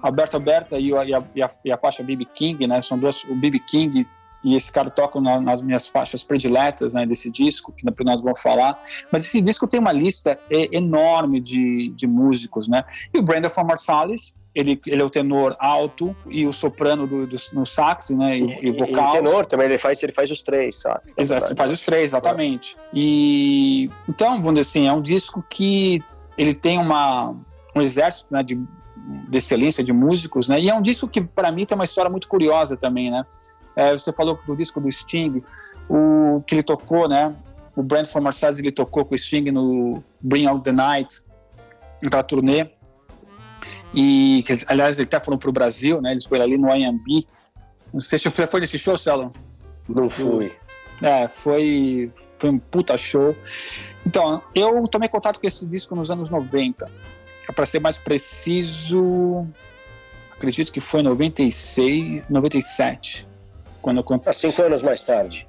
a 0.01 0.09
Berta 0.09 0.39
Berta 0.39 0.79
e 0.79 0.95
a, 0.95 1.03
e 1.03 1.13
a, 1.13 1.49
e 1.65 1.71
a 1.71 1.77
faixa 1.77 2.01
BB 2.01 2.25
King, 2.33 2.65
né? 2.65 2.81
São 2.81 2.97
duas. 2.97 3.25
O 3.25 3.35
BB 3.35 3.59
King 3.59 4.07
e 4.47 4.55
esse 4.55 4.71
cara 4.71 4.89
toca 4.89 5.19
na, 5.19 5.41
nas 5.41 5.61
minhas 5.61 5.89
faixas 5.89 6.23
prediletas 6.23 6.93
né, 6.93 7.05
desse 7.05 7.29
disco, 7.29 7.73
que 7.73 7.83
depois 7.83 8.05
nós 8.05 8.21
vamos 8.21 8.41
falar. 8.41 8.81
Mas 9.11 9.25
esse 9.25 9.41
disco 9.41 9.67
tem 9.67 9.77
uma 9.77 9.91
lista 9.91 10.39
enorme 10.49 11.41
de, 11.41 11.89
de 11.89 12.07
músicos, 12.07 12.65
né? 12.67 12.85
E 13.13 13.17
o 13.17 13.21
Brandon 13.21 13.49
Marsalis, 13.65 14.33
ele, 14.55 14.79
ele 14.87 15.01
é 15.01 15.05
o 15.05 15.09
tenor 15.09 15.53
alto 15.59 16.15
e 16.29 16.47
o 16.47 16.53
soprano 16.53 17.05
do, 17.05 17.27
do 17.27 17.35
no 17.51 17.65
sax, 17.65 18.09
né? 18.11 18.37
E, 18.37 18.67
e 18.67 18.71
vocal. 18.71 19.15
E 19.15 19.21
tenor 19.21 19.45
também, 19.45 19.65
ele 19.65 19.79
faz, 19.79 20.01
ele 20.01 20.13
faz 20.13 20.31
os 20.31 20.41
três 20.41 20.77
sax. 20.77 21.13
Exato, 21.17 21.47
ele 21.47 21.55
faz 21.55 21.73
os 21.73 21.81
três, 21.81 22.03
exatamente. 22.05 22.77
E 22.93 23.89
então, 24.07 24.41
vamos 24.41 24.61
dizer 24.61 24.61
assim, 24.61 24.87
é 24.87 24.93
um 24.93 25.01
disco 25.01 25.43
que 25.49 26.01
ele 26.37 26.53
tem 26.53 26.79
uma, 26.79 27.35
um 27.75 27.81
exército 27.81 28.33
né, 28.33 28.43
de, 28.43 28.57
de 29.07 29.37
excelência 29.37 29.83
de 29.83 29.93
músicos, 29.93 30.49
né? 30.49 30.59
E 30.59 30.69
é 30.69 30.75
um 30.75 30.81
disco 30.81 31.07
que, 31.07 31.21
para 31.21 31.51
mim, 31.51 31.65
tem 31.65 31.75
uma 31.75 31.85
história 31.85 32.11
muito 32.11 32.27
curiosa 32.27 32.75
também, 32.75 33.09
né? 33.09 33.25
É, 33.75 33.91
você 33.91 34.11
falou 34.11 34.37
do 34.45 34.55
disco 34.55 34.81
do 34.81 34.91
Sting, 34.91 35.41
o 35.89 36.41
que 36.45 36.55
ele 36.55 36.63
tocou, 36.63 37.07
né? 37.07 37.33
O 37.75 37.83
Brentford 37.83 38.23
Marsalis, 38.23 38.59
ele 38.59 38.71
tocou 38.71 39.05
com 39.05 39.15
o 39.15 39.17
Sting 39.17 39.51
no 39.51 40.03
Bring 40.19 40.47
Out 40.47 40.63
the 40.63 40.71
Night, 40.71 41.21
naquela 42.03 42.23
turnê. 42.23 42.69
E, 43.93 44.43
que, 44.45 44.59
aliás, 44.67 44.97
ele 44.97 45.07
até 45.07 45.23
foram 45.23 45.37
para 45.37 45.49
o 45.49 45.53
Brasil, 45.53 46.01
né? 46.01 46.11
Eles 46.11 46.25
foram 46.25 46.43
ali 46.43 46.57
no 46.57 46.73
IMB 46.75 47.25
Você 47.93 48.17
foi 48.19 48.59
nesse 48.59 48.77
show, 48.77 48.97
Celo? 48.97 49.31
Não 49.87 50.09
fui. 50.09 50.51
É, 51.01 51.27
foi, 51.27 52.11
foi 52.39 52.49
um 52.49 52.59
puta 52.59 52.97
show. 52.97 53.35
Então, 54.05 54.41
eu 54.53 54.83
tomei 54.87 55.07
contato 55.07 55.39
com 55.39 55.47
esse 55.47 55.65
disco 55.65 55.95
nos 55.95 56.09
anos 56.11 56.29
90. 56.29 56.89
Para 57.57 57.65
ser 57.65 57.79
mais 57.79 57.97
preciso, 57.97 59.47
acredito 60.31 60.71
que 60.71 60.79
foi 60.79 61.01
96, 61.01 62.23
97. 62.29 63.27
Quando 63.81 63.97
eu... 63.97 64.21
Há 64.27 64.31
cinco 64.31 64.61
anos 64.61 64.83
mais 64.83 65.03
tarde. 65.03 65.47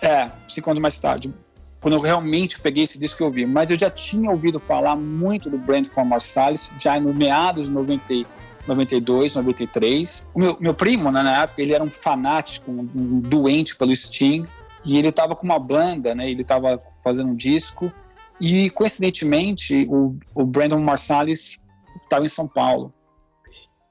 É, 0.00 0.30
cinco 0.48 0.70
anos 0.70 0.80
mais 0.80 0.98
tarde. 0.98 1.30
Quando 1.78 1.98
eu 1.98 2.00
realmente 2.00 2.58
peguei 2.58 2.84
esse 2.84 2.98
disco 2.98 3.18
que 3.18 3.22
eu 3.22 3.26
ouvi. 3.26 3.44
Mas 3.44 3.70
eu 3.70 3.78
já 3.78 3.90
tinha 3.90 4.30
ouvido 4.30 4.58
falar 4.58 4.96
muito 4.96 5.50
do 5.50 5.58
Brand 5.58 5.84
for 5.84 6.02
Marsalis, 6.02 6.72
já 6.78 6.98
no 6.98 7.12
meados 7.12 7.66
de 7.66 7.72
90, 7.72 8.26
92, 8.66 9.36
93. 9.36 10.26
O 10.32 10.38
meu, 10.38 10.56
meu 10.58 10.72
primo, 10.72 11.12
né, 11.12 11.22
na 11.22 11.42
época, 11.42 11.60
ele 11.60 11.74
era 11.74 11.84
um 11.84 11.90
fanático, 11.90 12.70
um, 12.70 12.88
um 12.94 13.20
doente 13.20 13.76
pelo 13.76 13.94
Sting. 13.94 14.46
E 14.82 14.96
ele 14.96 15.08
estava 15.08 15.36
com 15.36 15.44
uma 15.44 15.58
banda, 15.58 16.14
né? 16.14 16.30
Ele 16.30 16.40
estava 16.40 16.82
fazendo 17.04 17.32
um 17.32 17.36
disco. 17.36 17.92
E, 18.40 18.70
coincidentemente, 18.70 19.86
o, 19.90 20.16
o 20.34 20.44
Brandon 20.44 20.80
Marsalis 20.80 21.58
estava 22.02 22.24
em 22.24 22.28
São 22.28 22.48
Paulo. 22.48 22.92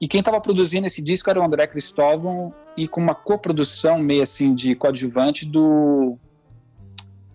E 0.00 0.08
quem 0.08 0.20
estava 0.20 0.40
produzindo 0.40 0.86
esse 0.86 1.02
disco 1.02 1.28
era 1.28 1.40
o 1.40 1.44
André 1.44 1.66
Cristóvão 1.66 2.54
e 2.76 2.88
com 2.88 3.00
uma 3.00 3.14
coprodução 3.14 3.98
meio 3.98 4.22
assim 4.22 4.54
de 4.54 4.74
coadjuvante 4.74 5.44
do 5.44 6.18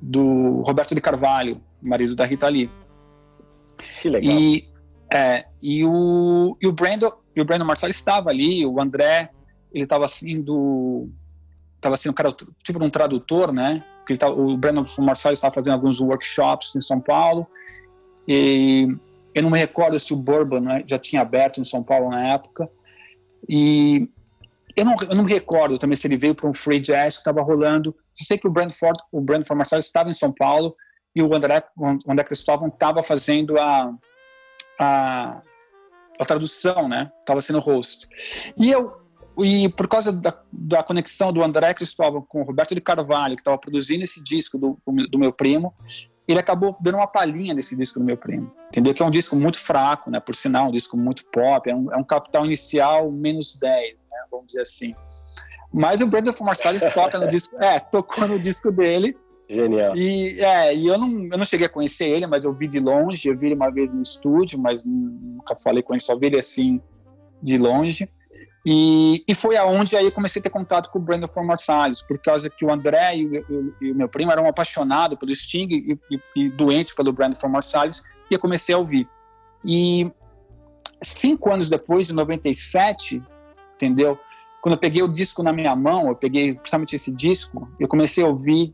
do 0.01 0.61
Roberto 0.61 0.93
de 0.93 1.01
Carvalho, 1.01 1.61
marido 1.81 2.15
da 2.15 2.25
Rita 2.25 2.47
Lee. 2.47 2.69
Que 4.01 4.09
legal. 4.09 4.37
E, 4.37 4.67
é, 5.11 5.45
e, 5.61 5.83
o, 5.83 6.57
e 6.61 6.67
o 6.67 6.71
Brandon 6.71 7.11
e 7.35 7.41
o 7.41 7.45
Brandon 7.45 7.65
Marcel 7.65 7.89
estava 7.89 8.29
ali, 8.29 8.65
o 8.65 8.79
André, 8.79 9.29
ele 9.73 9.83
estava 9.83 10.07
sendo 10.07 11.09
estava 11.75 11.97
sendo 11.97 12.13
cara, 12.13 12.31
tipo 12.63 12.83
um 12.83 12.89
tradutor, 12.89 13.51
né? 13.51 13.83
Porque 14.05 14.15
tava, 14.17 14.39
o 14.39 14.55
Brandon 14.55 14.85
Marcel 14.99 15.33
estava 15.33 15.55
fazendo 15.55 15.73
alguns 15.73 15.99
workshops 15.99 16.75
em 16.75 16.81
São 16.81 17.01
Paulo 17.01 17.47
e 18.27 18.87
eu 19.33 19.41
não 19.41 19.49
me 19.49 19.57
recordo 19.57 19.97
se 19.99 20.13
o 20.13 20.15
Bourbon 20.15 20.59
né, 20.59 20.83
já 20.85 20.99
tinha 20.99 21.23
aberto 21.23 21.59
em 21.59 21.63
São 21.63 21.83
Paulo 21.83 22.11
na 22.11 22.27
época. 22.29 22.69
E 23.49 24.07
eu 24.75 24.85
não, 24.85 24.93
eu 25.09 25.15
não 25.15 25.23
me 25.23 25.31
recordo 25.31 25.79
também 25.79 25.95
se 25.95 26.05
ele 26.07 26.17
veio 26.17 26.35
para 26.35 26.47
um 26.47 26.53
free 26.53 26.79
jazz 26.79 27.15
que 27.15 27.21
estava 27.21 27.41
rolando. 27.41 27.89
Eu 27.89 28.25
sei 28.25 28.37
que 28.37 28.47
o 28.47 28.51
Brandford, 28.51 28.99
o 29.11 29.23
estava 29.79 30.09
em 30.09 30.13
São 30.13 30.31
Paulo 30.31 30.75
e 31.15 31.23
o 31.23 31.33
André, 31.33 31.63
o 31.75 32.11
André 32.11 32.23
Cristóvão 32.23 32.67
estava 32.67 33.01
fazendo 33.01 33.59
a, 33.59 33.91
a, 34.79 35.41
a 36.19 36.25
tradução, 36.25 36.87
né? 36.87 37.11
Estava 37.21 37.41
sendo 37.41 37.59
host. 37.59 38.07
E 38.55 38.69
eu 38.69 39.04
e 39.43 39.69
por 39.69 39.87
causa 39.87 40.11
da, 40.11 40.37
da 40.51 40.83
conexão 40.83 41.33
do 41.33 41.43
André 41.43 41.73
Cristóvão 41.73 42.21
com 42.21 42.41
o 42.41 42.43
Roberto 42.43 42.75
de 42.75 42.81
Carvalho, 42.81 43.35
que 43.35 43.41
estava 43.41 43.57
produzindo 43.57 44.03
esse 44.03 44.23
disco 44.23 44.57
do, 44.57 44.77
do 45.09 45.19
meu 45.19 45.33
primo, 45.33 45.73
ele 46.27 46.39
acabou 46.39 46.75
dando 46.79 46.95
uma 46.95 47.07
palhinha 47.07 47.53
desse 47.53 47.75
disco 47.75 47.99
do 47.99 48.05
meu 48.05 48.17
primo, 48.17 48.51
entendeu? 48.67 48.93
Que 48.93 49.03
é 49.03 49.05
um 49.05 49.11
disco 49.11 49.35
muito 49.35 49.59
fraco, 49.59 50.09
né? 50.09 50.19
Por 50.19 50.35
sinal, 50.35 50.69
um 50.69 50.71
disco 50.71 50.97
muito 50.97 51.23
pop, 51.25 51.69
é 51.69 51.75
um, 51.75 51.91
é 51.91 51.97
um 51.97 52.03
capital 52.03 52.45
inicial 52.45 53.11
menos 53.11 53.55
10, 53.55 54.01
né? 54.03 54.17
Vamos 54.31 54.47
dizer 54.47 54.61
assim. 54.61 54.95
Mas 55.71 56.01
o 56.01 56.07
Brandon 56.07 56.33
Marsalis 56.41 56.83
toca 56.93 57.19
no 57.19 57.27
disco, 57.27 57.55
é, 57.61 57.79
tocou 57.79 58.27
no 58.27 58.39
disco 58.39 58.71
dele. 58.71 59.15
Genial. 59.47 59.95
E, 59.95 60.39
é, 60.41 60.75
e 60.75 60.87
eu, 60.87 60.97
não, 60.97 61.27
eu 61.31 61.37
não 61.37 61.45
cheguei 61.45 61.67
a 61.67 61.69
conhecer 61.69 62.05
ele, 62.05 62.25
mas 62.25 62.45
eu 62.45 62.53
vi 62.53 62.67
de 62.67 62.79
longe, 62.79 63.29
eu 63.29 63.37
vi 63.37 63.47
ele 63.47 63.55
uma 63.55 63.69
vez 63.69 63.91
no 63.91 64.01
estúdio, 64.01 64.57
mas 64.57 64.83
nunca 64.83 65.55
falei 65.55 65.83
com 65.83 65.93
ele, 65.93 66.01
só 66.01 66.17
vi 66.17 66.27
ele 66.27 66.39
assim 66.39 66.81
de 67.41 67.57
longe. 67.57 68.09
E, 68.65 69.23
e 69.27 69.35
foi 69.35 69.55
aonde 69.57 69.95
aí 69.95 70.09
comecei 70.09 70.39
a 70.39 70.43
ter 70.43 70.49
contato 70.49 70.89
com 70.89 70.97
o 70.97 71.01
Brandon 71.01 71.27
From 71.27 71.43
Marsalis, 71.43 72.01
por 72.01 72.17
causa 72.17 72.49
que 72.49 72.65
o 72.65 72.71
André 72.71 73.17
e 73.17 73.25
o, 73.27 73.75
e 73.79 73.91
o 73.91 73.95
meu 73.95 74.09
primo 74.09 74.31
eram 74.31 74.47
apaixonados 74.47 75.19
pelo 75.19 75.33
Sting 75.33 75.67
e, 75.69 75.99
e, 76.09 76.19
e 76.35 76.49
doentes 76.49 76.95
pelo 76.95 77.13
Brandon 77.13 77.37
From 77.37 77.49
Marsalis, 77.49 78.01
e 78.29 78.33
eu 78.33 78.39
comecei 78.39 78.73
a 78.73 78.77
ouvir. 78.79 79.07
E 79.63 80.11
cinco 81.03 81.51
anos 81.51 81.69
depois, 81.69 82.07
de 82.07 82.13
97, 82.13 83.21
entendeu? 83.75 84.17
Quando 84.61 84.73
eu 84.73 84.79
peguei 84.79 85.03
o 85.03 85.07
disco 85.07 85.43
na 85.43 85.53
minha 85.53 85.75
mão, 85.75 86.07
eu 86.07 86.15
peguei 86.15 86.55
principalmente 86.55 86.95
esse 86.95 87.11
disco, 87.11 87.69
eu 87.79 87.87
comecei 87.87 88.23
a 88.23 88.27
ouvir 88.27 88.73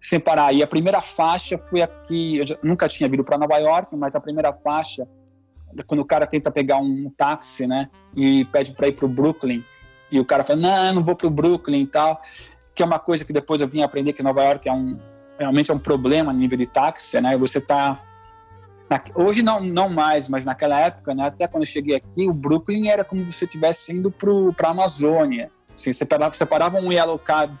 sem 0.00 0.18
parar. 0.18 0.54
E 0.54 0.62
a 0.62 0.66
primeira 0.66 1.02
faixa 1.02 1.58
foi 1.68 1.82
aqui, 1.82 2.38
eu 2.38 2.44
nunca 2.62 2.88
tinha 2.88 3.06
vindo 3.06 3.22
para 3.22 3.36
Nova 3.36 3.58
York, 3.58 3.94
mas 3.96 4.16
a 4.16 4.20
primeira 4.20 4.52
faixa 4.54 5.06
quando 5.84 6.00
o 6.00 6.04
cara 6.04 6.26
tenta 6.26 6.50
pegar 6.50 6.78
um 6.78 7.10
táxi, 7.16 7.66
né, 7.66 7.88
e 8.14 8.44
pede 8.46 8.72
para 8.72 8.88
ir 8.88 8.92
para 8.92 9.06
o 9.06 9.08
Brooklyn, 9.08 9.64
e 10.10 10.20
o 10.20 10.24
cara 10.24 10.44
fala, 10.44 10.60
não, 10.60 10.94
não 10.94 11.04
vou 11.04 11.16
para 11.16 11.26
o 11.26 11.30
Brooklyn 11.30 11.82
e 11.82 11.86
tal, 11.86 12.20
que 12.74 12.82
é 12.82 12.86
uma 12.86 12.98
coisa 12.98 13.24
que 13.24 13.32
depois 13.32 13.60
eu 13.60 13.68
vim 13.68 13.82
aprender 13.82 14.12
que 14.12 14.22
Nova 14.22 14.42
York 14.44 14.68
é 14.68 14.72
um, 14.72 14.98
realmente 15.38 15.70
é 15.70 15.74
um 15.74 15.78
problema 15.78 16.32
no 16.32 16.38
nível 16.38 16.58
de 16.58 16.66
táxi, 16.66 17.20
né, 17.20 17.36
você 17.36 17.60
tá 17.60 18.02
na, 18.88 19.02
hoje 19.14 19.42
não, 19.42 19.60
não 19.60 19.88
mais, 19.88 20.28
mas 20.28 20.46
naquela 20.46 20.78
época, 20.78 21.14
né, 21.14 21.26
até 21.26 21.48
quando 21.48 21.64
eu 21.64 21.68
cheguei 21.68 21.96
aqui, 21.96 22.28
o 22.28 22.32
Brooklyn 22.32 22.88
era 22.88 23.04
como 23.04 23.24
se 23.30 23.38
você 23.38 23.44
estivesse 23.44 23.92
indo 23.92 24.10
para 24.10 24.68
a 24.68 24.70
Amazônia, 24.70 25.50
assim, 25.74 25.92
você 25.92 26.04
parava, 26.04 26.32
você 26.32 26.46
parava 26.46 26.78
um 26.78 26.92
yellow 26.92 27.18
cab, 27.18 27.52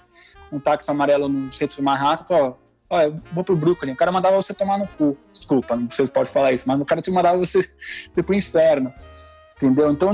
um 0.52 0.60
táxi 0.60 0.90
amarelo 0.90 1.28
no 1.28 1.52
centro 1.52 1.76
de 1.76 1.82
Manhattan, 1.82 2.24
falava, 2.26 2.56
olha, 2.88 3.22
vou 3.32 3.44
pro 3.44 3.56
Brooklyn. 3.56 3.92
O 3.92 3.96
cara 3.96 4.12
mandava 4.12 4.36
você 4.36 4.54
tomar 4.54 4.78
no 4.78 4.86
cu. 4.86 5.16
Desculpa, 5.32 5.76
não 5.76 5.90
sei 5.90 6.06
se 6.06 6.12
pode 6.12 6.30
falar 6.30 6.52
isso, 6.52 6.64
mas 6.66 6.80
o 6.80 6.84
cara 6.84 7.02
te 7.02 7.10
mandava 7.10 7.38
você 7.38 7.60
ir 8.16 8.22
pro 8.22 8.34
inferno. 8.34 8.92
Entendeu? 9.56 9.90
Então, 9.90 10.12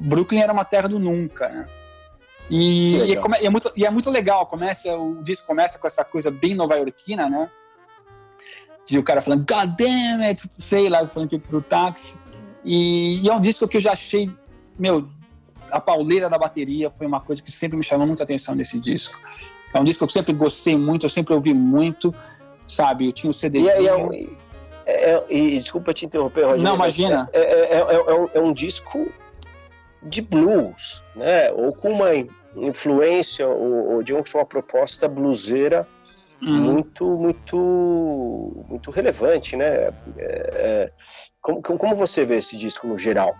Brooklyn 0.00 0.40
era 0.40 0.52
uma 0.52 0.64
terra 0.64 0.88
do 0.88 0.98
nunca, 0.98 1.48
né? 1.48 1.66
E, 2.48 2.96
e, 2.96 3.16
é, 3.16 3.20
e, 3.42 3.46
é, 3.46 3.50
muito, 3.50 3.72
e 3.76 3.84
é 3.84 3.90
muito 3.90 4.08
legal, 4.08 4.46
começa, 4.46 4.96
o 4.96 5.20
disco 5.22 5.46
começa 5.46 5.78
com 5.78 5.86
essa 5.86 6.04
coisa 6.04 6.30
bem 6.30 6.54
nova-iorquina, 6.54 7.28
né? 7.28 7.50
De 8.84 8.98
o 8.98 9.02
cara 9.02 9.20
falando, 9.20 9.40
God 9.40 9.76
damn 9.76 10.24
it, 10.24 10.40
sei 10.48 10.88
lá, 10.88 11.06
falando 11.08 11.26
aqui 11.26 11.40
pro 11.40 11.60
táxi. 11.60 12.16
E, 12.64 13.20
e, 13.20 13.28
é 13.28 13.34
um 13.34 13.40
disco 13.40 13.66
que 13.66 13.76
eu 13.76 13.80
já 13.80 13.92
achei, 13.92 14.30
meu, 14.78 15.08
a 15.70 15.80
pauleira 15.80 16.28
da 16.28 16.38
bateria 16.38 16.88
foi 16.88 17.06
uma 17.06 17.20
coisa 17.20 17.42
que 17.42 17.50
sempre 17.50 17.76
me 17.76 17.82
chamou 17.82 18.06
muita 18.06 18.22
atenção 18.22 18.54
nesse 18.54 18.78
disco. 18.78 19.18
É 19.76 19.80
um 19.80 19.84
disco 19.84 19.98
que 19.98 20.04
eu 20.04 20.12
sempre 20.12 20.32
gostei 20.32 20.76
muito, 20.76 21.04
eu 21.04 21.10
sempre 21.10 21.34
ouvi 21.34 21.52
muito, 21.52 22.14
sabe? 22.66 23.06
Eu 23.06 23.12
tinha 23.12 23.28
o 23.28 23.30
um 23.30 23.32
CD. 23.32 23.60
E, 23.60 23.68
é, 23.68 23.84
é, 24.86 25.10
é, 25.10 25.24
e, 25.28 25.58
desculpa 25.58 25.92
te 25.92 26.06
interromper, 26.06 26.42
Rogério. 26.42 26.62
Não, 26.62 26.74
imagina. 26.74 27.28
É, 27.32 27.78
é, 28.34 28.40
um 28.40 28.52
disco 28.52 29.10
de 30.02 30.22
blues, 30.22 31.02
né? 31.14 31.50
Ou 31.52 31.72
com 31.72 31.90
uma 31.90 32.10
influência, 32.56 33.46
ou, 33.46 33.94
ou 33.94 34.02
de 34.02 34.14
uma 34.14 34.22
proposta 34.46 35.06
bluseira 35.06 35.86
hum. 36.40 36.58
muito, 36.60 37.04
muito, 37.04 38.64
muito 38.68 38.90
relevante, 38.90 39.56
né? 39.56 39.92
como, 41.40 41.60
como 41.60 41.94
você 41.96 42.24
vê 42.24 42.36
esse 42.38 42.56
disco 42.56 42.86
no 42.86 42.96
geral? 42.96 43.34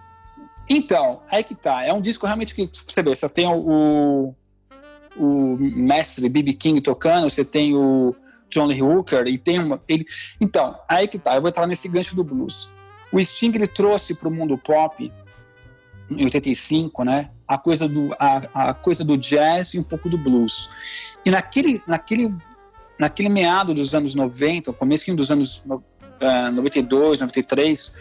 Então, 0.69 1.23
aí 1.31 1.45
que 1.45 1.55
tá. 1.55 1.85
É 1.85 1.93
um 1.93 2.01
disco 2.01 2.27
realmente 2.27 2.55
que 2.55 2.69
você 2.87 3.03
vê, 3.03 3.15
você 3.15 3.29
tem 3.29 3.47
o, 3.47 3.55
o 3.57 4.35
mestre 5.19 6.29
B.B. 6.29 6.53
King 6.53 6.81
tocando, 6.81 7.29
você 7.31 7.45
tem 7.45 7.75
o 7.75 8.15
John 8.49 8.69
Hooker, 8.69 9.27
e 9.27 9.39
tem 9.39 9.59
uma. 9.59 9.83
Ele, 9.89 10.05
então, 10.41 10.79
aí 10.89 11.09
que 11.09 11.19
tá, 11.19 11.35
eu 11.35 11.41
vou 11.41 11.49
entrar 11.49 11.67
nesse 11.67 11.89
gancho 11.89 12.15
do 12.15 12.25
blues. 12.25 12.69
O 13.13 13.23
Sting 13.25 13.53
ele 13.55 13.67
trouxe 13.67 14.15
para 14.15 14.29
o 14.29 14.31
mundo 14.31 14.59
pop, 14.59 15.13
em 16.11 16.25
85, 16.25 17.05
né, 17.05 17.31
a 17.47 17.59
coisa, 17.59 17.89
do, 17.89 18.13
a, 18.19 18.69
a 18.71 18.75
coisa 18.75 19.05
do 19.05 19.17
jazz 19.17 19.75
e 19.75 19.79
um 19.79 19.83
pouco 19.83 20.09
do 20.09 20.19
blues. 20.19 20.69
E 21.25 21.31
naquele, 21.31 21.83
naquele, 21.87 22.35
naquele 22.99 23.29
meado 23.29 23.75
dos 23.75 23.95
anos 23.95 24.15
90, 24.15 24.73
começo 24.73 25.15
dos 25.15 25.31
anos 25.31 25.63
uh, 25.67 26.53
92, 26.53 27.21
93, 27.21 27.95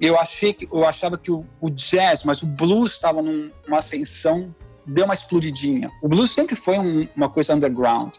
eu 0.00 0.18
achei 0.18 0.52
que 0.52 0.66
eu 0.66 0.86
achava 0.86 1.16
que 1.16 1.30
o, 1.30 1.46
o 1.60 1.70
jazz, 1.70 2.24
mas 2.24 2.42
o 2.42 2.46
blues 2.46 2.92
estava 2.92 3.22
numa 3.22 3.78
ascensão 3.78 4.54
deu 4.86 5.04
uma 5.04 5.14
explodidinha. 5.14 5.90
O 6.00 6.08
blues 6.08 6.30
sempre 6.30 6.54
foi 6.54 6.78
um, 6.78 7.08
uma 7.16 7.28
coisa 7.28 7.54
underground, 7.54 8.14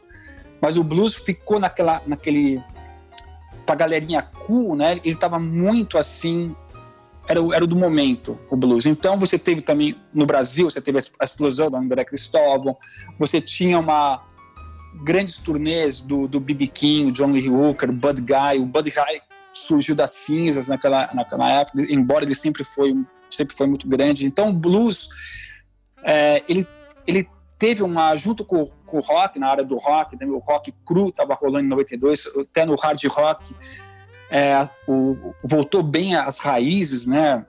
mas 0.62 0.78
o 0.78 0.84
blues 0.84 1.16
ficou 1.16 1.60
naquela, 1.60 2.02
naquele 2.06 2.62
pra 3.66 3.76
galerinha 3.76 4.22
cool, 4.22 4.76
né? 4.76 4.94
Ele 5.04 5.14
estava 5.14 5.40
muito 5.40 5.98
assim, 5.98 6.56
era, 7.28 7.40
era 7.54 7.66
do 7.66 7.76
momento 7.76 8.40
o 8.50 8.56
blues. 8.56 8.86
Então 8.86 9.18
você 9.18 9.38
teve 9.38 9.62
também 9.62 9.96
no 10.14 10.26
Brasil, 10.26 10.70
você 10.70 10.82
teve 10.82 11.00
a 11.20 11.24
explosão 11.26 11.70
do 11.70 11.78
André 11.78 12.04
Cristóvão, 12.04 12.76
você 13.18 13.40
tinha 13.40 13.80
uma 13.80 14.24
grandes 15.04 15.38
turnês 15.38 16.02
do 16.02 16.28
do 16.28 16.40
BB 16.40 16.68
King, 16.68 17.12
John 17.12 17.32
Lee 17.32 17.50
Hooker, 17.50 17.92
Bud 17.92 18.22
Guy, 18.22 18.60
o 18.60 18.66
Bud 18.66 18.90
Guy 18.90 19.22
surgiu 19.54 19.96
das 19.96 20.12
cinzas 20.12 20.68
naquela 20.68 21.10
naquela 21.14 21.50
época, 21.52 21.82
embora 21.90 22.26
ele 22.26 22.36
sempre 22.36 22.64
foi 22.64 22.96
sempre 23.30 23.56
foi 23.56 23.68
muito 23.68 23.88
grande. 23.88 24.26
Então 24.26 24.50
o 24.50 24.54
blues 24.54 25.10
é, 26.04 26.44
ele, 26.48 26.68
ele 27.06 27.30
teve 27.58 27.84
uma, 27.84 28.16
junto 28.16 28.46
com, 28.46 28.70
com, 28.86 28.98
o 28.98 29.02
rock, 29.02 29.40
na 29.40 29.50
área 29.50 29.64
do 29.64 29.78
rock, 29.78 30.16
né, 30.16 30.26
o 30.26 30.38
rock 30.38 30.74
cru 30.86 31.10
estava 31.10 31.34
rolando 31.34 31.66
em 31.66 31.70
92, 31.70 32.28
até 32.42 32.66
no 32.66 32.76
hard 32.76 33.04
rock, 33.06 33.56
é, 34.30 34.70
o, 34.88 35.34
voltou 35.44 35.82
bem 35.82 36.16
às 36.16 36.38
raízes, 36.40 37.06
né? 37.06 37.46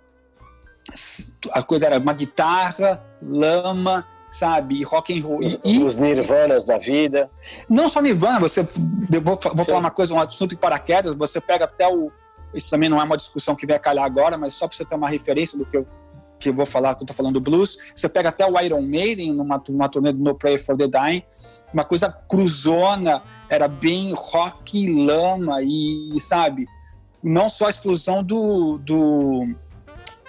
A 1.50 1.62
coisa 1.62 1.86
era 1.86 1.98
uma 1.98 2.14
guitarra, 2.14 3.04
lama 3.20 4.06
sabe? 4.28 4.76
E 4.76 4.82
rock 4.82 5.18
and 5.18 5.24
roll. 5.24 5.44
Os, 5.44 5.58
e, 5.64 5.82
os 5.82 5.94
Nirvanas 5.94 6.64
da 6.64 6.78
vida. 6.78 7.30
Não 7.68 7.88
só 7.88 8.00
Nirvana, 8.00 8.38
você. 8.38 8.60
eu 8.60 9.22
Vou, 9.22 9.38
vou 9.54 9.64
falar 9.64 9.78
uma 9.78 9.90
coisa, 9.90 10.14
um 10.14 10.20
assunto 10.20 10.50
de 10.50 10.56
paraquedas, 10.56 11.14
você 11.14 11.40
pega 11.40 11.64
até 11.64 11.88
o. 11.88 12.10
Isso 12.54 12.68
também 12.70 12.88
não 12.88 13.00
é 13.00 13.04
uma 13.04 13.16
discussão 13.16 13.54
que 13.54 13.66
vai 13.66 13.78
calhar 13.78 14.04
agora, 14.04 14.38
mas 14.38 14.54
só 14.54 14.66
para 14.66 14.76
você 14.76 14.84
ter 14.84 14.94
uma 14.94 15.08
referência 15.08 15.58
do 15.58 15.66
que 15.66 15.76
eu, 15.76 15.86
que 16.38 16.48
eu 16.48 16.54
vou 16.54 16.66
falar, 16.66 16.94
que 16.94 17.02
eu 17.02 17.06
tô 17.06 17.14
falando 17.14 17.34
do 17.34 17.40
blues. 17.40 17.76
Você 17.94 18.08
pega 18.08 18.28
até 18.28 18.46
o 18.46 18.60
Iron 18.60 18.82
Maiden 18.82 19.32
numa, 19.32 19.62
numa 19.68 19.88
turnê 19.88 20.12
do 20.12 20.22
No 20.22 20.34
Prayer 20.34 20.62
for 20.62 20.76
the 20.76 20.86
Dying, 20.86 21.22
uma 21.72 21.84
coisa 21.84 22.10
cruzona, 22.10 23.22
era 23.48 23.68
bem 23.68 24.14
rock, 24.16 24.86
lama 25.04 25.62
e, 25.62 26.18
sabe? 26.20 26.66
Não 27.22 27.48
só 27.48 27.66
a 27.66 27.70
explosão 27.70 28.22
do, 28.22 28.78
do 28.78 29.48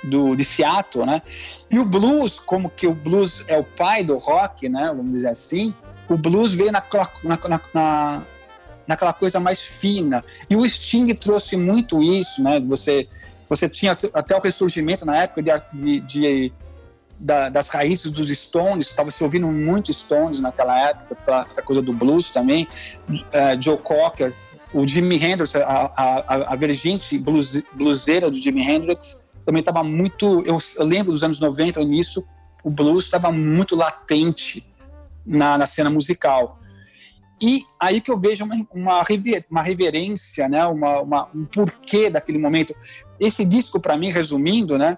do, 0.03 0.35
de 0.35 0.45
Seattle, 0.45 1.05
né? 1.05 1.21
E 1.69 1.77
o 1.77 1.85
blues, 1.85 2.39
como 2.39 2.69
que 2.69 2.87
o 2.87 2.93
blues 2.93 3.43
é 3.47 3.57
o 3.57 3.63
pai 3.63 4.03
do 4.03 4.17
rock, 4.17 4.69
né? 4.69 4.87
Vamos 4.95 5.11
dizer 5.11 5.29
assim, 5.29 5.73
o 6.07 6.17
blues 6.17 6.53
veio 6.53 6.71
naquela, 6.71 7.11
na, 7.23 7.37
na, 7.73 8.23
naquela 8.87 9.13
coisa 9.13 9.39
mais 9.39 9.61
fina. 9.61 10.23
E 10.49 10.55
o 10.55 10.67
Sting 10.67 11.13
trouxe 11.15 11.55
muito 11.55 12.01
isso, 12.01 12.41
né? 12.41 12.59
Você, 12.61 13.07
você 13.49 13.67
tinha 13.67 13.97
até 14.13 14.37
o 14.37 14.39
ressurgimento 14.39 15.05
na 15.05 15.17
época 15.17 15.41
de, 15.41 15.51
de, 15.73 15.99
de 16.01 16.53
da, 17.19 17.49
das 17.49 17.69
raízes 17.69 18.09
dos 18.11 18.29
Stones, 18.29 18.87
estava 18.87 19.11
se 19.11 19.23
ouvindo 19.23 19.47
muito 19.47 19.91
Stones 19.91 20.39
naquela 20.39 20.79
época, 20.89 21.45
essa 21.45 21.61
coisa 21.61 21.81
do 21.81 21.91
blues 21.91 22.29
também, 22.29 22.67
uh, 23.09 23.61
Joe 23.61 23.77
Cocker, 23.77 24.33
o 24.73 24.87
Jimi 24.87 25.15
Hendrix, 25.15 25.55
a, 25.55 25.61
a, 25.65 26.53
a 26.53 26.55
vergente 26.55 27.17
blues, 27.17 27.61
bluseira 27.73 28.29
do 28.29 28.37
Jimi 28.37 28.61
Hendrix, 28.61 29.27
também 29.45 29.61
estava 29.61 29.83
muito. 29.83 30.43
Eu, 30.45 30.57
eu, 30.77 30.85
lembro 30.85 31.11
dos 31.11 31.23
anos 31.23 31.39
90, 31.39 31.83
nisso, 31.83 32.23
o 32.63 32.69
blues 32.69 33.05
estava 33.05 33.31
muito 33.31 33.75
latente 33.75 34.63
na, 35.25 35.57
na, 35.57 35.65
cena 35.65 35.89
musical. 35.89 36.58
E 37.41 37.63
aí 37.79 38.01
que 38.01 38.11
eu 38.11 38.19
vejo 38.19 38.43
uma, 38.43 38.67
uma, 38.73 39.03
rever, 39.03 39.45
uma 39.49 39.61
reverência, 39.61 40.49
né, 40.49 40.65
uma, 40.65 41.01
uma, 41.01 41.29
um 41.33 41.45
porquê 41.45 42.09
daquele 42.09 42.37
momento. 42.37 42.75
Esse 43.19 43.45
disco, 43.45 43.79
para 43.79 43.97
mim, 43.97 44.09
resumindo, 44.09 44.77
né, 44.77 44.97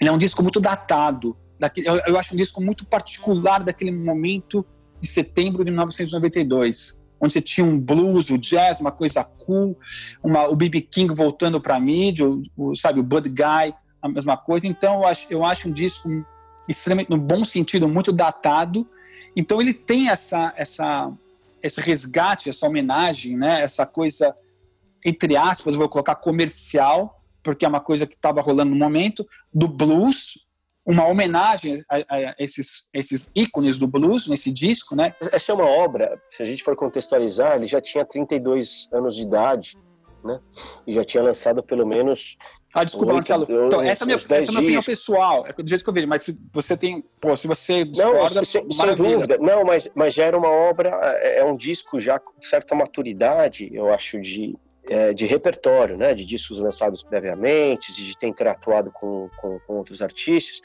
ele 0.00 0.10
é 0.10 0.12
um 0.12 0.18
disco 0.18 0.42
muito 0.42 0.60
datado. 0.60 1.36
Daquele, 1.58 1.88
eu, 1.88 1.96
eu 2.06 2.18
acho 2.18 2.34
um 2.34 2.36
disco 2.36 2.60
muito 2.60 2.84
particular 2.84 3.62
daquele 3.62 3.90
momento 3.90 4.64
de 5.00 5.08
setembro 5.08 5.64
de 5.64 5.70
1992 5.70 6.98
onde 7.20 7.32
você 7.32 7.40
tinha 7.40 7.66
um 7.66 7.78
blues, 7.78 8.30
o 8.30 8.38
jazz, 8.38 8.80
uma 8.80 8.92
coisa 8.92 9.24
cool, 9.24 9.76
uma, 10.22 10.46
o 10.48 10.54
B.B. 10.54 10.80
King 10.82 11.12
voltando 11.14 11.60
para 11.60 11.76
a 11.76 11.80
mídia, 11.80 12.28
o, 12.28 12.42
o, 12.56 12.74
sabe, 12.74 13.00
o 13.00 13.02
Bud 13.02 13.28
Guy, 13.28 13.74
a 14.00 14.08
mesma 14.08 14.36
coisa. 14.36 14.66
Então, 14.66 15.00
eu 15.00 15.06
acho, 15.06 15.26
eu 15.30 15.44
acho 15.44 15.68
um 15.68 15.72
disco 15.72 16.08
extremamente, 16.68 17.10
no 17.10 17.18
bom 17.18 17.44
sentido, 17.44 17.88
muito 17.88 18.12
datado. 18.12 18.88
Então, 19.34 19.60
ele 19.60 19.74
tem 19.74 20.08
essa, 20.08 20.52
essa, 20.56 21.12
esse 21.62 21.80
resgate, 21.80 22.48
essa 22.48 22.66
homenagem, 22.66 23.36
né? 23.36 23.62
essa 23.62 23.86
coisa, 23.86 24.34
entre 25.04 25.36
aspas, 25.36 25.76
vou 25.76 25.88
colocar 25.88 26.14
comercial, 26.16 27.22
porque 27.42 27.64
é 27.64 27.68
uma 27.68 27.80
coisa 27.80 28.06
que 28.06 28.14
estava 28.14 28.40
rolando 28.40 28.70
no 28.70 28.76
momento, 28.76 29.26
do 29.52 29.68
blues, 29.68 30.46
uma 30.84 31.06
homenagem 31.06 31.84
a, 31.90 31.96
a, 31.96 32.34
esses, 32.38 32.88
esses 32.94 33.30
ícones 33.34 33.78
do 33.78 33.86
blues 33.86 34.26
nesse 34.26 34.50
disco, 34.50 34.96
né? 34.96 35.14
Essa 35.20 35.52
é 35.52 35.54
uma 35.54 35.66
obra, 35.66 36.20
se 36.30 36.42
a 36.42 36.46
gente 36.46 36.62
for 36.62 36.74
contextualizar, 36.74 37.56
ele 37.56 37.66
já 37.66 37.80
tinha 37.80 38.04
32 38.04 38.88
anos 38.92 39.14
de 39.14 39.22
idade, 39.22 39.76
né? 40.24 40.40
E 40.86 40.94
já 40.94 41.04
tinha 41.04 41.22
lançado 41.22 41.62
pelo 41.62 41.86
menos 41.86 42.38
ah, 42.74 42.84
desculpa, 42.84 43.14
8, 43.14 43.16
Marcelo. 43.16 43.66
Então, 43.66 43.82
essa 43.82 44.02
é 44.02 44.04
a 44.04 44.06
minha, 44.06 44.16
essa 44.16 44.34
é 44.34 44.40
minha 44.40 44.60
opinião 44.60 44.82
pessoal, 44.82 45.46
é 45.46 45.52
do 45.52 45.68
jeito 45.68 45.82
que 45.82 45.88
eu 45.88 45.94
vejo, 45.94 46.06
mas 46.06 46.22
se 46.22 46.38
você 46.52 46.76
tem, 46.76 47.02
pô, 47.20 47.34
se 47.34 47.46
você 47.46 47.84
discorda, 47.84 48.36
Não, 48.36 48.44
sem 48.44 48.94
dúvida. 48.94 49.38
Não, 49.38 49.64
mas, 49.64 49.90
mas 49.94 50.12
já 50.12 50.24
era 50.24 50.36
uma 50.36 50.50
obra, 50.50 50.98
é, 51.22 51.40
é 51.40 51.44
um 51.44 51.56
disco 51.56 51.98
já 51.98 52.18
com 52.18 52.40
certa 52.42 52.74
maturidade, 52.74 53.70
eu 53.72 53.92
acho, 53.92 54.20
de, 54.20 54.54
é, 54.86 55.14
de 55.14 55.24
repertório, 55.24 55.96
né, 55.96 56.14
de 56.14 56.26
discos 56.26 56.60
lançados 56.60 57.02
previamente, 57.02 57.94
de 57.94 58.16
ter 58.18 58.26
interatuado 58.26 58.90
com, 58.92 59.30
com, 59.40 59.58
com, 59.60 59.74
outros 59.78 60.02
artistas. 60.02 60.60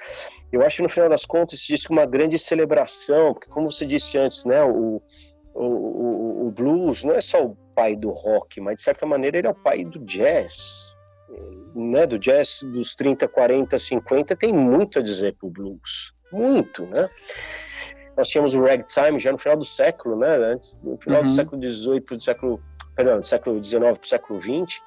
Eu 0.51 0.61
acho, 0.65 0.83
no 0.83 0.89
final 0.89 1.07
das 1.07 1.25
contas, 1.25 1.59
esse 1.59 1.67
disco 1.67 1.93
é 1.93 1.97
uma 1.97 2.05
grande 2.05 2.37
celebração, 2.37 3.33
porque, 3.33 3.49
como 3.49 3.71
você 3.71 3.85
disse 3.85 4.17
antes, 4.17 4.43
né, 4.43 4.61
o, 4.61 5.01
o, 5.53 5.63
o, 5.63 6.47
o 6.47 6.51
blues 6.51 7.03
não 7.05 7.13
é 7.13 7.21
só 7.21 7.45
o 7.45 7.55
pai 7.73 7.95
do 7.95 8.11
rock, 8.11 8.59
mas, 8.59 8.75
de 8.75 8.83
certa 8.83 9.05
maneira, 9.05 9.37
ele 9.37 9.47
é 9.47 9.51
o 9.51 9.55
pai 9.55 9.85
do 9.85 9.99
jazz. 9.99 10.92
Né, 11.75 12.05
do 12.05 12.19
jazz 12.19 12.59
dos 12.63 12.93
30, 12.95 13.27
40, 13.27 13.77
50, 13.77 14.35
tem 14.35 14.53
muito 14.53 14.99
a 14.99 15.01
dizer 15.01 15.35
para 15.35 15.47
o 15.47 15.49
blues. 15.49 16.13
Muito, 16.31 16.83
né? 16.85 17.09
Nós 18.15 18.29
tínhamos 18.29 18.53
o 18.53 18.63
ragtime 18.63 19.19
já 19.19 19.31
no 19.31 19.39
final 19.39 19.57
do 19.57 19.65
século, 19.65 20.15
né? 20.15 20.35
Antes, 20.35 20.81
no 20.83 20.97
final 20.97 21.21
uhum. 21.21 21.27
do 21.27 21.33
século 21.33 21.61
XVIII, 21.61 21.99
do 21.99 22.21
século 22.21 22.61
perdão, 22.95 23.19
do 23.19 23.27
século 23.27 23.63
XIX 23.63 23.79
para 23.79 24.03
o 24.03 24.07
século 24.07 24.41
XX, 24.41 24.81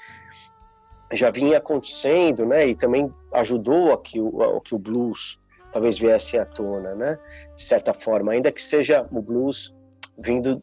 já 1.12 1.30
vinha 1.30 1.58
acontecendo, 1.58 2.46
né? 2.46 2.68
E 2.68 2.74
também 2.74 3.12
ajudou 3.32 3.92
a 3.92 3.98
que 4.00 4.20
o, 4.20 4.58
a 4.58 4.60
que 4.60 4.74
o 4.74 4.78
blues 4.78 5.40
talvez 5.72 5.98
viesse 5.98 6.38
à 6.38 6.44
tona, 6.44 6.94
né? 6.94 7.18
De 7.56 7.62
certa 7.62 7.92
forma, 7.92 8.32
ainda 8.32 8.50
que 8.50 8.62
seja 8.62 9.06
o 9.10 9.20
blues 9.20 9.74
vindo 10.18 10.62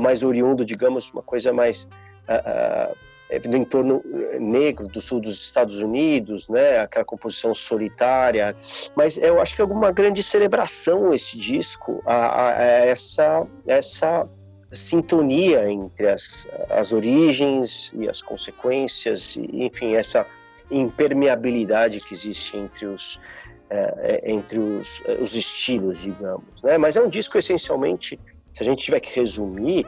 mais 0.00 0.22
oriundo, 0.22 0.64
digamos, 0.64 1.10
uma 1.10 1.22
coisa 1.22 1.52
mais 1.52 1.84
uh, 2.28 2.92
uh, 2.92 2.96
do 3.38 3.56
entorno 3.56 4.02
negro 4.38 4.88
do 4.88 5.00
sul 5.00 5.20
dos 5.20 5.40
Estados 5.40 5.78
Unidos, 5.78 6.48
né? 6.48 6.80
Aquela 6.80 7.04
composição 7.04 7.54
solitária, 7.54 8.56
mas 8.94 9.16
eu 9.16 9.40
acho 9.40 9.54
que 9.54 9.62
é 9.62 9.64
alguma 9.64 9.90
grande 9.90 10.22
celebração 10.22 11.14
esse 11.14 11.38
disco 11.38 12.02
a, 12.04 12.50
a 12.50 12.62
essa 12.62 13.46
essa 13.66 14.28
sintonia 14.72 15.70
entre 15.70 16.08
as, 16.08 16.48
as 16.70 16.92
origens 16.92 17.92
e 17.94 18.08
as 18.08 18.22
consequências, 18.22 19.36
e, 19.36 19.64
enfim, 19.64 19.94
essa 19.94 20.26
impermeabilidade 20.70 22.00
que 22.00 22.14
existe 22.14 22.56
entre 22.56 22.86
os, 22.86 23.20
é, 23.68 24.22
entre 24.24 24.58
os, 24.58 25.02
os 25.20 25.36
estilos, 25.36 26.00
digamos. 26.00 26.62
Né? 26.62 26.78
Mas 26.78 26.96
é 26.96 27.02
um 27.02 27.08
disco 27.08 27.38
essencialmente, 27.38 28.18
se 28.52 28.62
a 28.62 28.66
gente 28.66 28.82
tiver 28.82 29.00
que 29.00 29.14
resumir, 29.18 29.86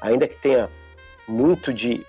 ainda 0.00 0.26
que 0.26 0.36
tenha 0.40 0.68
muito 1.26 1.72
de 1.72 2.06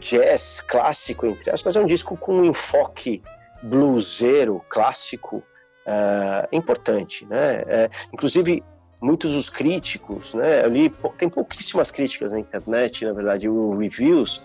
jazz 0.00 0.60
clássico, 0.60 1.26
entre 1.26 1.50
aspas, 1.50 1.76
é 1.76 1.80
um 1.80 1.86
disco 1.86 2.16
com 2.16 2.40
um 2.40 2.44
enfoque 2.44 3.22
bluseiro, 3.62 4.62
clássico, 4.68 5.42
uh, 5.86 6.48
importante. 6.52 7.26
Né? 7.26 7.62
É, 7.66 7.90
inclusive, 8.12 8.62
muitos 9.00 9.32
dos 9.32 9.48
críticos, 9.48 10.34
né? 10.34 10.64
Eu 10.64 10.70
li, 10.70 10.90
tem 11.16 11.28
pouquíssimas 11.28 11.90
críticas 11.90 12.32
na 12.32 12.40
internet, 12.40 13.04
na 13.04 13.12
verdade, 13.12 13.48
reviews. 13.78 14.42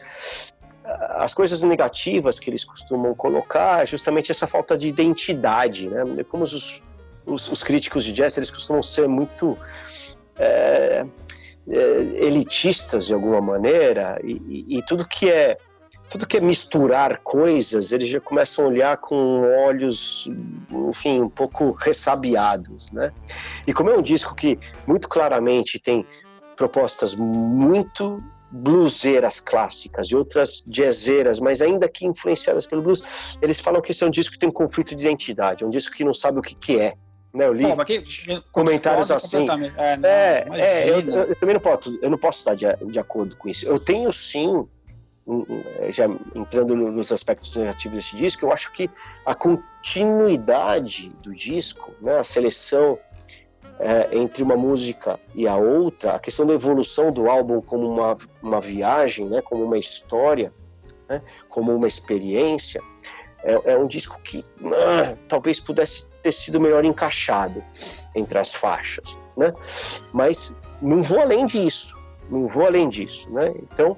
As 1.15 1.33
coisas 1.33 1.63
negativas 1.63 2.39
que 2.39 2.49
eles 2.49 2.65
costumam 2.65 3.15
colocar 3.15 3.83
é 3.83 3.85
justamente 3.85 4.31
essa 4.31 4.45
falta 4.47 4.77
de 4.77 4.87
identidade, 4.87 5.89
né? 5.89 6.23
Como 6.29 6.43
os, 6.43 6.81
os, 7.25 7.51
os 7.51 7.63
críticos 7.63 8.03
de 8.03 8.13
jazz, 8.13 8.37
eles 8.37 8.51
costumam 8.51 8.83
ser 8.83 9.07
muito 9.07 9.57
é, 10.35 11.05
elitistas 11.67 13.05
de 13.05 13.13
alguma 13.13 13.39
maneira 13.39 14.19
e, 14.23 14.65
e, 14.67 14.77
e 14.77 14.85
tudo 14.85 15.07
que 15.07 15.29
é 15.29 15.57
tudo 16.09 16.27
que 16.27 16.37
é 16.37 16.39
misturar 16.39 17.21
coisas, 17.23 17.91
eles 17.91 18.07
já 18.07 18.19
começam 18.19 18.65
a 18.65 18.67
olhar 18.67 18.97
com 18.97 19.41
olhos, 19.65 20.29
enfim, 20.69 21.21
um 21.21 21.29
pouco 21.29 21.71
ressabiados, 21.71 22.91
né? 22.91 23.11
E 23.65 23.73
como 23.73 23.89
é 23.89 23.97
um 23.97 24.01
disco 24.01 24.35
que 24.35 24.59
muito 24.85 25.09
claramente 25.09 25.79
tem 25.79 26.05
propostas 26.55 27.15
muito 27.15 28.21
bluseiras 28.51 29.39
clássicas 29.39 30.07
e 30.09 30.15
outras 30.15 30.63
jazzeiras, 30.67 31.39
mas 31.39 31.63
ainda 31.63 31.89
que 31.89 32.05
influenciadas 32.05 32.67
pelo 32.67 32.83
blues, 32.83 33.01
eles 33.41 33.59
falam 33.59 33.81
que 33.81 33.91
esse 33.91 34.03
é 34.03 34.07
um 34.07 34.11
disco 34.11 34.33
que 34.33 34.39
tem 34.39 34.49
um 34.49 34.53
conflito 34.53 34.95
de 34.95 35.03
identidade, 35.03 35.63
é 35.63 35.67
um 35.67 35.71
disco 35.71 35.95
que 35.95 36.03
não 36.03 36.13
sabe 36.13 36.37
o 36.37 36.41
que, 36.43 36.53
que 36.53 36.79
é. 36.79 36.93
Né, 37.33 37.47
eu 37.47 37.53
li 37.53 37.63
Pô, 37.63 37.81
aqui, 37.81 38.03
comentários 38.51 39.09
assim. 39.09 39.45
É, 39.77 39.97
não, 39.97 40.07
é, 40.07 40.45
é 40.55 40.89
eu, 40.89 40.99
eu, 40.99 41.35
também 41.35 41.55
não 41.55 41.61
posso, 41.61 41.97
eu 41.99 42.09
não 42.09 42.17
posso 42.17 42.39
estar 42.39 42.53
de, 42.53 42.65
de 42.91 42.99
acordo 42.99 43.35
com 43.35 43.49
isso. 43.49 43.65
Eu 43.65 43.79
tenho 43.79 44.13
sim 44.13 44.67
já 45.89 46.05
entrando 46.35 46.75
nos 46.75 47.11
aspectos 47.11 47.55
negativos 47.55 47.97
desse 47.97 48.15
disco, 48.15 48.45
eu 48.45 48.51
acho 48.51 48.71
que 48.73 48.89
a 49.25 49.33
continuidade 49.33 51.09
do 51.21 51.33
disco, 51.33 51.93
né, 52.01 52.19
a 52.19 52.23
seleção 52.23 52.99
é, 53.79 54.17
entre 54.17 54.43
uma 54.43 54.57
música 54.57 55.19
e 55.33 55.47
a 55.47 55.55
outra, 55.55 56.15
a 56.15 56.19
questão 56.19 56.45
da 56.45 56.53
evolução 56.53 57.11
do 57.11 57.29
álbum 57.29 57.61
como 57.61 57.87
uma, 57.89 58.17
uma 58.41 58.59
viagem, 58.59 59.27
né, 59.27 59.41
como 59.41 59.63
uma 59.63 59.77
história, 59.77 60.53
né, 61.07 61.21
como 61.49 61.73
uma 61.73 61.87
experiência, 61.87 62.81
é, 63.43 63.73
é 63.73 63.77
um 63.77 63.87
disco 63.87 64.19
que 64.21 64.43
ah, 64.65 65.15
talvez 65.27 65.59
pudesse 65.59 66.07
ter 66.23 66.31
sido 66.31 66.59
melhor 66.59 66.83
encaixado 66.83 67.63
entre 68.15 68.37
as 68.39 68.53
faixas, 68.53 69.17
né? 69.37 69.53
Mas 70.11 70.55
não 70.81 71.03
vou 71.03 71.21
além 71.21 71.45
disso, 71.45 71.95
não 72.29 72.47
vou 72.47 72.65
além 72.65 72.89
disso, 72.89 73.29
né? 73.31 73.53
Então 73.61 73.97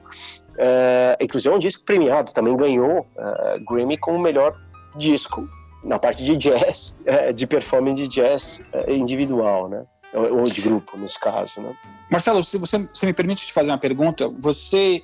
Uh, 0.56 1.20
inclusive 1.22 1.54
é 1.54 1.58
um 1.58 1.60
disco 1.60 1.84
premiado, 1.84 2.32
também 2.32 2.56
ganhou 2.56 3.00
uh, 3.00 3.66
Grammy 3.68 3.98
como 3.98 4.18
melhor 4.18 4.58
disco 4.96 5.48
na 5.84 6.00
parte 6.00 6.24
de 6.24 6.36
jazz, 6.38 6.96
é, 7.06 7.34
de 7.34 7.46
performance 7.46 8.02
de 8.02 8.08
jazz 8.08 8.64
é, 8.72 8.94
individual, 8.94 9.70
né? 9.70 9.86
Ou 10.14 10.44
de 10.44 10.62
grupo, 10.62 10.98
nesse 10.98 11.20
caso, 11.20 11.60
né? 11.60 11.76
Marcelo, 12.10 12.42
se 12.42 12.58
você, 12.58 12.78
você 12.94 13.06
me 13.06 13.14
permite 13.14 13.46
te 13.46 13.52
fazer 13.52 13.70
uma 13.70 13.78
pergunta, 13.78 14.30
você, 14.30 15.04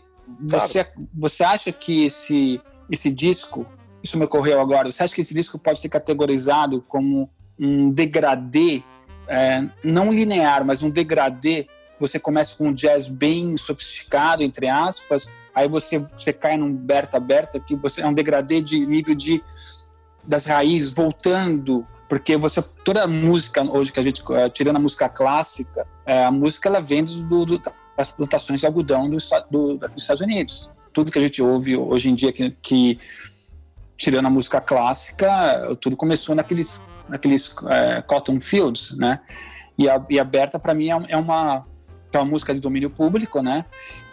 claro. 0.49 0.67
você, 0.67 0.87
você 1.13 1.43
acha 1.43 1.71
que 1.71 2.05
esse, 2.05 2.61
esse 2.89 3.11
disco, 3.11 3.65
isso 4.03 4.17
me 4.17 4.25
ocorreu 4.25 4.59
agora, 4.59 4.91
você 4.91 5.03
acha 5.03 5.13
que 5.13 5.21
esse 5.21 5.33
disco 5.33 5.59
pode 5.59 5.79
ser 5.79 5.89
categorizado 5.89 6.81
como 6.87 7.29
um 7.59 7.91
degradê, 7.91 8.83
é, 9.27 9.63
não 9.83 10.11
linear, 10.11 10.65
mas 10.65 10.81
um 10.81 10.89
degradê 10.89 11.67
você 11.99 12.19
começa 12.19 12.55
com 12.55 12.69
um 12.69 12.73
jazz 12.73 13.07
bem 13.07 13.55
sofisticado, 13.55 14.41
entre 14.41 14.67
aspas, 14.67 15.29
aí 15.53 15.67
você, 15.67 15.99
você 15.99 16.33
cai 16.33 16.57
num 16.57 16.73
Berta 16.73 17.19
Berta, 17.19 17.59
que 17.59 17.75
você 17.75 18.01
é 18.01 18.07
um 18.07 18.13
degradê 18.13 18.59
de 18.59 18.83
nível 18.85 19.13
de 19.13 19.43
das 20.23 20.45
raízes, 20.45 20.91
voltando, 20.91 21.85
porque 22.07 22.37
você 22.37 22.61
toda 22.83 23.03
a 23.03 23.07
música 23.07 23.63
hoje 23.63 23.91
que 23.91 23.99
a 23.99 24.03
gente 24.03 24.21
eh, 24.31 24.49
tirando 24.49 24.75
a 24.75 24.79
música 24.79 25.09
clássica, 25.09 25.87
é, 26.05 26.25
a 26.25 26.31
música 26.31 26.69
ela 26.69 26.79
vem 26.79 27.03
do, 27.03 27.45
do, 27.45 27.61
das 27.97 28.11
plantações 28.11 28.59
de 28.59 28.65
algodão 28.65 29.09
do, 29.09 29.17
do, 29.49 29.77
dos 29.77 30.01
Estados 30.01 30.21
Unidos. 30.21 30.69
Tudo 30.93 31.11
que 31.11 31.17
a 31.17 31.21
gente 31.21 31.41
ouve 31.41 31.75
hoje 31.75 32.09
em 32.09 32.15
dia 32.15 32.31
que, 32.31 32.51
que 32.61 32.99
tirando 33.97 34.25
a 34.25 34.29
música 34.29 34.59
clássica, 34.59 35.75
tudo 35.79 35.95
começou 35.95 36.35
naqueles 36.35 36.81
naqueles 37.07 37.53
é, 37.69 38.01
cotton 38.01 38.39
fields, 38.39 38.95
né? 38.97 39.19
E 39.77 39.89
a, 39.89 40.01
e 40.09 40.59
para 40.59 40.73
mim 40.73 40.89
é, 40.89 41.05
é 41.09 41.17
uma 41.17 41.65
é 42.13 42.17
uma 42.17 42.25
música 42.25 42.53
de 42.53 42.59
domínio 42.59 42.89
público, 42.89 43.41
né? 43.41 43.65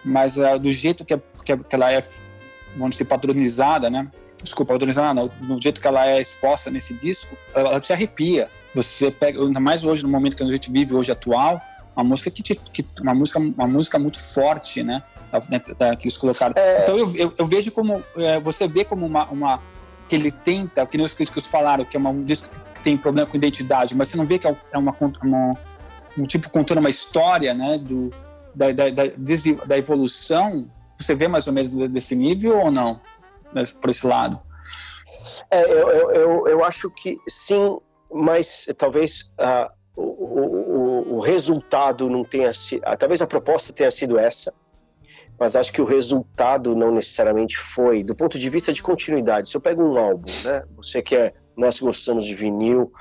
Mas 0.05 0.37
uh, 0.37 0.59
do 0.59 0.71
jeito 0.71 1.05
que, 1.05 1.17
que, 1.45 1.57
que, 1.57 1.75
ela 1.75 1.93
é, 1.93 2.05
vamos 2.77 2.93
dizer, 2.93 3.05
padronizada, 3.05 3.91
né? 3.91 4.09
Desculpa, 4.43 4.75
padronizada 4.75 5.13
não, 5.13 5.31
no 5.43 5.61
jeito 5.61 5.81
que 5.81 5.89
ela 5.89 6.07
é 6.07 6.21
exposta 6.21 6.71
nesse 6.71 6.95
disco, 6.95 7.37
ela, 7.55 7.71
ela 7.71 7.81
te 7.81 7.93
arrepia. 7.93 8.49
Você 8.75 9.11
pega, 9.11 9.41
ainda 9.41 9.59
mais 9.59 9.83
hoje, 9.83 10.05
no 10.05 10.09
momento 10.09 10.37
que 10.37 10.43
a 10.43 10.49
gente 10.49 10.71
vive 10.71 10.95
hoje 10.95 11.11
atual, 11.11 11.61
uma 11.97 12.05
música 12.05 12.31
que, 12.31 12.43
te, 12.43 12.55
que 12.55 12.87
uma 13.01 13.15
música 13.15 13.41
uma 13.41 13.67
música 13.67 13.99
muito 13.99 14.21
forte, 14.21 14.83
né? 14.83 15.03
Da, 15.31 15.97
que 15.97 16.07
eles 16.07 16.17
colocaram. 16.17 16.55
É... 16.57 16.83
Então 16.83 16.99
eu, 16.99 17.15
eu, 17.15 17.35
eu, 17.37 17.47
vejo 17.47 17.71
como 17.71 18.03
é, 18.17 18.41
você 18.41 18.67
vê 18.67 18.85
como 18.85 19.05
uma, 19.05 19.27
uma 19.27 19.61
que 20.09 20.15
ele 20.15 20.31
tenta, 20.31 20.87
que 20.87 20.97
nem 20.97 21.05
os 21.05 21.13
críticos 21.13 21.47
falaram, 21.47 21.85
que 21.85 21.97
é 21.97 22.01
uma, 22.01 22.11
um 22.11 22.25
disco 22.25 22.49
que 22.75 22.83
tem 22.83 22.97
problema 22.97 23.29
com 23.29 23.37
identidade, 23.37 23.95
mas 23.95 24.09
você 24.09 24.17
não 24.17 24.25
vê 24.25 24.39
que 24.39 24.47
é, 24.47 24.57
é 24.73 24.79
uma, 24.79 24.97
uma 25.23 25.59
um 26.17 26.27
tipo 26.27 26.51
contando 26.51 26.79
uma 26.79 26.91
história, 26.91 27.55
né, 27.55 27.79
do, 27.79 28.11
da, 28.55 28.73
da, 28.73 28.91
da, 28.91 29.03
da 29.67 29.79
evolução, 29.79 30.69
você 30.99 31.15
vê 31.15 31.29
mais 31.29 31.47
ou 31.47 31.53
menos 31.53 31.73
desse 31.91 32.17
nível 32.17 32.59
ou 32.59 32.71
não, 32.71 33.01
por 33.81 33.91
esse 33.91 34.07
lado? 34.07 34.41
É, 35.51 35.63
eu, 35.63 36.11
eu, 36.11 36.49
eu 36.49 36.65
acho 36.65 36.91
que 36.91 37.19
sim, 37.29 37.79
mas 38.11 38.67
talvez 38.77 39.33
uh, 39.39 39.71
o, 39.95 40.03
o, 40.03 41.17
o, 41.17 41.21
resultado 41.21 42.09
não 42.09 42.25
tenha 42.25 42.53
sido. 42.53 42.83
Uh, 42.83 42.97
talvez 42.97 43.21
a 43.21 43.27
proposta 43.27 43.73
tenha 43.73 43.91
sido 43.91 44.19
essa, 44.19 44.53
mas 45.39 45.55
acho 45.55 45.73
que 45.73 45.81
o 45.81 45.85
resultado 45.85 46.75
não 46.75 46.91
necessariamente 46.93 47.57
foi, 47.57 48.03
do 48.03 48.15
ponto 48.15 48.39
de 48.39 48.51
vista 48.51 48.73
de 48.73 48.83
continuidade. 48.83 49.51
Se 49.51 49.57
eu 49.57 49.61
pego 49.61 49.83
um 49.83 49.97
álbum, 49.99 50.31
né? 50.45 50.65
Você 50.77 51.01
que 51.01 51.15
é 51.15 51.33
nós 51.57 51.81
gostamos 51.81 52.25
de 52.25 52.35
vinil 52.35 52.93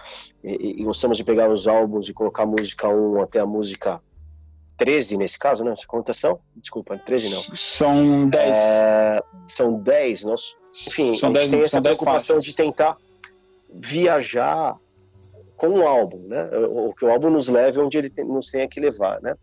e, 0.44 0.82
e, 0.82 0.84
gostamos 0.84 1.16
de 1.16 1.24
pegar 1.24 1.48
os 1.48 1.68
álbuns 1.68 2.10
e 2.10 2.14
colocar 2.14 2.42
a 2.42 2.48
música 2.48 2.90
1 2.90 3.22
até 3.22 3.40
a 3.40 3.46
música 3.46 4.02
13, 4.78 5.16
nesse 5.18 5.38
caso, 5.38 5.64
né? 5.64 5.74
Contação? 5.88 6.40
Desculpa, 6.56 6.98
13 6.98 7.30
não. 7.30 7.42
São 7.56 8.28
10. 8.28 8.58
É, 8.58 9.24
são 9.48 9.80
10. 9.80 10.24
Nós, 10.24 10.56
enfim, 10.88 11.16
são 11.16 11.30
a 11.30 11.34
gente 11.34 11.50
10, 11.50 11.52
tem 11.52 11.62
essa 11.62 11.82
preocupação 11.82 12.40
de 12.40 12.56
tentar 12.56 12.98
viajar 13.72 14.76
com 15.56 15.70
o 15.70 15.88
álbum, 15.88 16.28
né? 16.28 16.50
O 16.70 16.94
que 16.94 17.06
o 17.06 17.12
álbum 17.12 17.30
nos 17.30 17.48
leve 17.48 17.80
onde 17.80 17.98
ele 17.98 18.12
nos 18.24 18.50
tenha 18.50 18.68
que 18.68 18.80
levar, 18.80 19.22
né? 19.22 19.36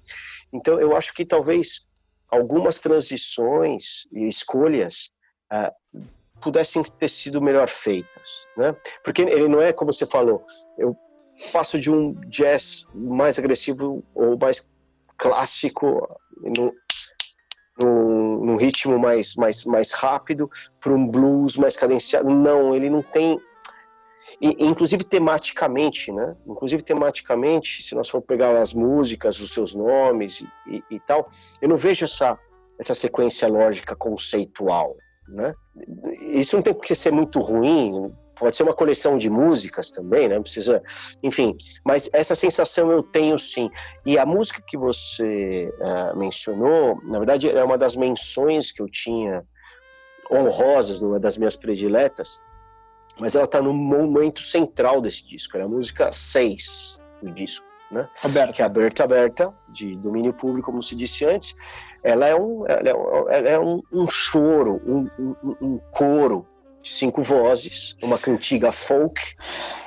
Então, 0.53 0.81
eu 0.81 0.97
acho 0.97 1.13
que 1.15 1.25
talvez 1.25 1.87
algumas 2.31 2.81
transições 2.81 4.07
e 4.13 4.27
escolhas 4.27 5.11
uh, 5.53 6.03
pudessem 6.41 6.83
ter 6.83 7.09
sido 7.09 7.41
melhor 7.41 7.69
feitas, 7.69 8.47
né? 8.57 8.77
Porque 9.03 9.23
ele 9.23 9.49
não 9.49 9.61
é 9.61 9.73
como 9.73 9.93
você 9.93 10.07
falou, 10.07 10.45
eu 10.79 10.97
passo 11.53 11.79
de 11.79 11.91
um 11.91 12.13
jazz 12.29 12.87
mais 12.95 13.39
agressivo 13.39 14.05
ou 14.15 14.39
mais 14.39 14.71
clássico 15.17 16.09
no, 16.41 16.75
no 17.83 18.57
ritmo 18.57 18.99
mais, 18.99 19.35
mais, 19.35 19.65
mais 19.65 19.93
rápido 19.93 20.51
para 20.81 20.93
um 20.93 21.07
blues 21.07 21.57
mais 21.57 21.77
cadenciado. 21.77 22.29
Não, 22.31 22.75
ele 22.75 22.91
não 22.91 23.03
tem 23.03 23.39
e, 24.41 24.65
inclusive 24.65 25.05
tematicamente, 25.05 26.13
né? 26.13 26.37
Inclusive 26.47 26.83
tematicamente, 26.83 27.83
se 27.83 27.95
nós 27.95 28.09
formos 28.09 28.27
pegar 28.27 28.57
as 28.61 28.75
músicas, 28.75 29.41
os 29.41 29.53
seus 29.53 29.75
nomes 29.75 30.41
e, 30.41 30.49
e, 30.67 30.97
e, 30.97 31.01
tal, 31.01 31.29
eu 31.61 31.69
não 31.69 31.77
vejo 31.77 32.05
essa, 32.05 32.39
essa 32.79 32.95
sequência 32.95 33.49
lógica 33.49 33.95
conceitual 33.95 34.97
né? 35.29 35.55
Isso 36.21 36.57
não 36.57 36.63
tem 36.63 36.75
que 36.75 36.95
ser 36.95 37.11
muito 37.11 37.39
ruim, 37.41 38.13
pode 38.39 38.57
ser 38.57 38.63
uma 38.63 38.75
coleção 38.75 39.17
de 39.17 39.31
músicas 39.31 39.91
também, 39.91 40.29
né? 40.29 40.39
Precisa, 40.41 40.83
enfim. 41.23 41.57
Mas 41.85 42.09
essa 42.13 42.35
sensação 42.35 42.91
eu 42.91 43.03
tenho 43.03 43.39
sim. 43.39 43.71
E 44.05 44.19
a 44.19 44.27
música 44.27 44.63
que 44.67 44.77
você 44.77 45.73
uh, 45.81 46.17
mencionou, 46.17 47.01
na 47.05 47.19
verdade, 47.19 47.49
é 47.49 47.65
uma 47.65 47.79
das 47.79 47.97
menções 47.97 48.71
que 48.71 48.83
eu 48.83 48.89
tinha 48.89 49.45
honrosas, 50.31 51.03
uma 51.03 51.19
das 51.19 51.39
minhas 51.39 51.57
prediletas. 51.57 52.41
Mas 53.19 53.35
ela 53.35 53.45
está 53.45 53.61
no 53.61 53.73
momento 53.73 54.41
central 54.41 55.01
desse 55.01 55.27
disco. 55.27 55.57
É 55.57 55.63
a 55.63 55.69
música 55.69 56.13
6 56.13 56.99
do 57.23 57.31
disco 57.31 57.75
né? 57.95 58.09
Aberta. 58.23 58.53
Que 58.53 58.63
é 58.63 58.65
aberta, 58.65 59.05
aberta, 59.05 59.55
de 59.69 59.97
domínio 59.97 60.33
público, 60.33 60.71
como 60.71 60.83
se 60.83 60.95
disse 60.95 61.25
antes. 61.25 61.57
Ela 62.03 62.27
é 62.27 62.35
um, 62.35 62.67
ela 62.67 62.89
é 62.89 62.95
um, 62.95 63.31
ela 63.31 63.49
é 63.49 63.59
um, 63.59 63.83
um 63.93 64.09
choro, 64.09 64.83
um, 64.85 65.09
um, 65.19 65.57
um 65.61 65.79
coro 65.93 66.47
de 66.83 66.91
cinco 66.91 67.23
vozes, 67.23 67.97
uma 68.03 68.19
cantiga 68.19 68.71
folk, 68.73 69.21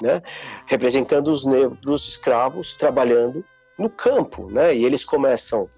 né? 0.02 0.22
Representando 0.66 1.28
os 1.28 1.46
negros 1.46 2.08
escravos 2.08 2.76
trabalhando 2.76 3.46
no 3.78 3.90
campo, 3.90 4.50
né? 4.50 4.76
E 4.76 4.84
eles 4.84 5.06
começam 5.06 5.70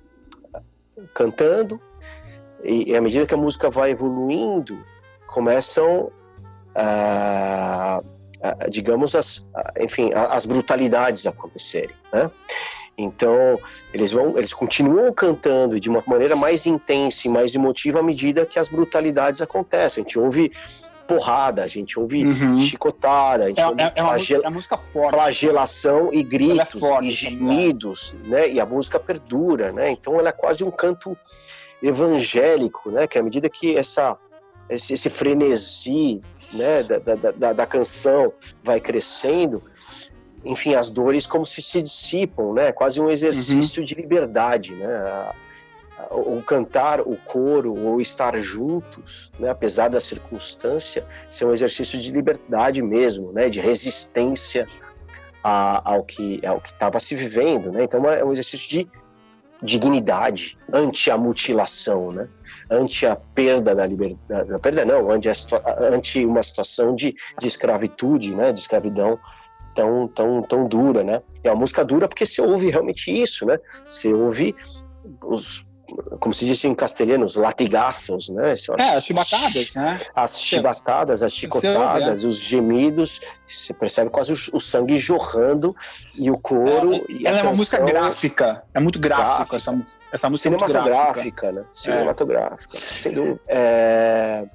cantando 1.13 1.81
e, 2.63 2.95
à 2.95 3.01
medida 3.01 3.25
que 3.25 3.33
a 3.33 3.38
música 3.38 3.69
vai 3.69 3.91
evoluindo, 3.91 4.83
começam 5.27 6.12
a 6.75 8.01
digamos, 8.69 9.15
as, 9.15 9.47
enfim, 9.79 10.12
as 10.13 10.45
brutalidades 10.45 11.27
acontecerem, 11.27 11.95
né? 12.13 12.32
Então, 12.97 13.58
eles 13.93 14.12
vão, 14.12 14.38
eles 14.38 14.53
continuam 14.53 15.13
cantando 15.13 15.79
de 15.79 15.89
uma 15.89 16.03
maneira 16.05 16.36
mais 16.36 16.65
intensa 16.65 17.27
e 17.27 17.32
mais 17.32 17.55
emotiva 17.55 17.99
à 17.99 18.03
medida 18.03 18.45
que 18.45 18.60
as 18.60 18.67
brutalidades 18.67 19.41
acontecem. 19.41 20.01
A 20.01 20.03
gente 20.03 20.19
ouve 20.19 20.51
porrada, 21.08 21.63
a 21.63 21.67
gente 21.67 21.97
ouve 21.97 22.25
uhum. 22.25 22.60
chicotada, 22.60 23.45
a 23.45 23.47
gente 23.47 23.62
é, 23.62 23.67
ouve 23.67 23.82
é, 23.82 23.93
é 23.95 24.03
uma 24.03 24.51
música, 24.51 24.75
é 24.75 24.77
forte. 24.77 25.12
flagelação 25.12 26.13
e 26.13 26.21
gritos 26.21 26.79
forte, 26.79 27.08
e 27.08 27.12
gemidos, 27.12 28.15
né? 28.25 28.49
E 28.49 28.60
a 28.60 28.65
música 28.65 28.99
perdura, 28.99 29.71
né? 29.71 29.89
Então 29.91 30.19
ela 30.19 30.29
é 30.29 30.34
quase 30.34 30.63
um 30.63 30.69
canto 30.69 31.17
evangélico, 31.82 32.91
né? 32.91 33.08
Que 33.08 33.17
à 33.17 33.23
medida 33.23 33.49
que 33.49 33.77
essa 33.77 34.17
esse, 34.69 34.93
esse 34.93 35.10
frenesi 35.10 36.21
né, 36.53 36.83
da, 36.83 36.99
da, 36.99 37.31
da, 37.31 37.53
da, 37.53 37.65
canção 37.65 38.33
vai 38.63 38.79
crescendo, 38.79 39.63
enfim, 40.43 40.73
as 40.73 40.89
dores 40.89 41.25
como 41.25 41.45
se 41.45 41.62
se 41.62 41.81
dissipam, 41.81 42.53
né? 42.53 42.71
Quase 42.71 42.99
um 42.99 43.09
exercício 43.09 43.81
uhum. 43.81 43.85
de 43.85 43.95
liberdade, 43.95 44.73
né? 44.73 45.31
O 46.12 46.41
cantar, 46.41 47.01
o 47.01 47.17
coro, 47.17 47.77
ou 47.77 47.99
estar 47.99 48.39
juntos, 48.39 49.29
né? 49.38 49.49
apesar 49.49 49.89
da 49.89 49.99
circunstância, 49.99 51.05
ser 51.29 51.43
um 51.43 51.51
exercício 51.51 51.99
de 51.99 52.09
liberdade 52.09 52.81
mesmo, 52.81 53.33
né? 53.33 53.49
De 53.49 53.59
resistência 53.59 54.65
a, 55.43 55.93
ao 55.93 56.03
que 56.03 56.45
ao 56.45 56.62
que 56.62 56.69
estava 56.69 56.99
se 56.99 57.15
vivendo, 57.15 57.71
né? 57.71 57.83
Então 57.83 58.09
é 58.09 58.23
um 58.23 58.31
exercício 58.31 58.69
de 58.69 58.88
dignidade 59.62 60.58
ante 60.72 61.12
a 61.12 61.17
mutilação, 61.17 62.12
né? 62.12 62.28
ante 62.69 63.06
a 63.06 63.15
perda 63.15 63.76
da 63.76 63.86
liberdade, 63.86 64.50
da 64.50 64.60
perda 64.60 64.86
não, 64.86 65.12
ante, 65.12 65.30
a, 65.30 65.34
ante 65.80 66.26
uma 66.26 66.41
situação 66.41 66.95
de, 66.95 67.15
de 67.39 67.48
escravitude, 67.48 68.36
né? 68.36 68.54
de 68.54 68.62
escravidão 68.62 69.19
tão, 69.76 70.08
tão, 70.08 70.41
tão 70.43 70.67
dura, 70.67 71.04
né? 71.04 71.22
É 71.43 71.50
uma 71.52 71.60
música 71.60 71.86
dura 71.86 72.08
porque 72.08 72.26
se 72.26 72.41
ouve 72.41 72.69
realmente 72.69 73.12
isso, 73.12 73.45
né? 73.45 73.58
Se 73.86 74.12
ouve 74.13 74.56
os 75.24 75.65
como 76.19 76.34
se 76.34 76.45
diz 76.45 76.63
em 76.63 76.75
castelhano, 76.75 77.25
os 77.25 77.36
latigaços, 77.36 78.30
né? 78.30 78.52
As, 78.52 78.67
é, 78.78 78.95
as 78.95 79.06
chibatadas, 79.06 79.75
né? 79.75 79.99
As 80.15 80.39
chibatadas, 80.39 81.23
as 81.23 81.34
chicotadas, 81.34 82.23
os 82.23 82.38
gemidos, 82.38 83.21
você 83.47 83.73
percebe 83.73 84.10
quase 84.10 84.34
o, 84.34 84.38
o 84.54 84.60
sangue 84.60 84.97
jorrando 84.97 85.75
e 86.15 86.30
o 86.30 86.38
couro. 86.38 86.93
É, 86.95 87.04
e 87.10 87.28
ela 87.28 87.39
é 87.39 87.43
uma 87.43 87.54
música 87.54 87.80
gráfica, 87.80 88.63
é 88.73 88.80
muito 88.80 88.99
gráfica 88.99 89.56
essa, 89.56 89.86
essa 90.12 90.30
música. 90.30 90.49
Cinematográfica, 90.49 91.47
é 91.47 91.52
né? 91.52 91.63
Cinematográfica, 91.71 92.78
é. 92.78 92.80
sem 92.80 93.13
dúvida. 93.13 93.39
É, 93.47 94.45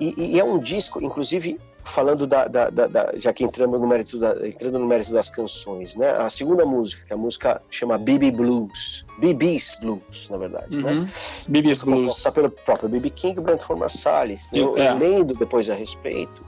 e, 0.00 0.34
e 0.34 0.40
é 0.40 0.44
um 0.44 0.58
disco, 0.58 1.02
inclusive, 1.02 1.60
falando 1.88 2.26
da, 2.26 2.46
da, 2.46 2.70
da, 2.70 2.86
da, 2.86 3.12
já 3.16 3.32
que 3.32 3.44
entrando 3.44 3.78
no 3.78 3.86
mérito 3.86 4.18
entrando 4.44 4.78
no 4.78 4.86
mérito 4.86 5.12
das 5.12 5.30
canções, 5.30 5.94
né? 5.96 6.10
A 6.10 6.28
segunda 6.28 6.64
música, 6.64 7.04
que 7.06 7.12
a 7.12 7.16
música 7.16 7.62
chama 7.70 7.98
BB 7.98 8.30
Blues, 8.32 9.06
BB's 9.18 9.76
Blues, 9.80 10.28
na 10.30 10.36
verdade, 10.36 10.76
né? 10.76 10.92
Uhum. 10.92 11.08
BB's 11.48 11.82
Blues. 11.82 12.16
Está 12.16 12.32
pelo 12.32 12.50
próprio 12.50 12.88
BB 12.88 13.10
King 13.10 13.38
e 13.38 13.42
Brentford 13.42 13.80
Marsalis. 13.80 14.48
Eu, 14.52 14.76
é. 14.76 14.92
lendo 14.92 15.34
depois 15.34 15.68
a 15.70 15.74
respeito, 15.74 16.44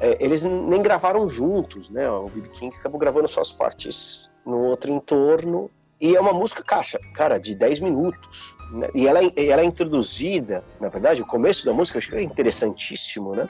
é, 0.00 0.16
eles 0.20 0.42
nem 0.42 0.82
gravaram 0.82 1.28
juntos, 1.28 1.90
né? 1.90 2.10
O 2.10 2.26
BB 2.26 2.48
King 2.50 2.76
acabou 2.76 2.98
gravando 2.98 3.28
suas 3.28 3.52
partes 3.52 4.30
no 4.44 4.58
outro 4.58 4.90
entorno 4.90 5.70
e 6.00 6.16
é 6.16 6.20
uma 6.20 6.32
música 6.32 6.62
caixa, 6.62 6.98
cara, 7.14 7.38
de 7.38 7.54
10 7.54 7.80
minutos. 7.80 8.56
Né? 8.70 8.88
E 8.94 9.06
ela, 9.06 9.22
é, 9.22 9.46
ela 9.46 9.62
é 9.62 9.64
introduzida, 9.64 10.64
na 10.80 10.88
verdade, 10.88 11.22
o 11.22 11.26
começo 11.26 11.64
da 11.64 11.72
música 11.72 11.96
eu 11.96 12.00
acho 12.00 12.10
que 12.10 12.16
é 12.16 12.22
interessantíssimo, 12.22 13.34
né? 13.34 13.46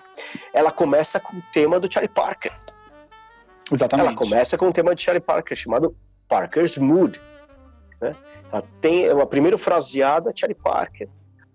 Ela 0.53 0.73
começa 0.73 1.21
com 1.21 1.37
o 1.37 1.43
tema 1.53 1.79
do 1.79 1.93
Charlie 1.93 2.13
Parker. 2.13 2.53
Exatamente. 3.71 4.09
Ela 4.09 4.17
começa 4.17 4.59
com 4.59 4.69
o 4.69 4.73
tema 4.73 4.95
de 4.95 5.03
Charlie 5.03 5.23
Parker, 5.23 5.57
chamado 5.57 5.95
Parker's 6.29 6.79
Mood. 6.79 7.21
Né? 8.01 8.17
Ela 8.51 8.65
tem 8.81 9.13
uma 9.13 9.27
primeira 9.27 9.57
fraseada, 9.59 10.33
Charlie 10.35 10.59
Parker. 10.61 11.09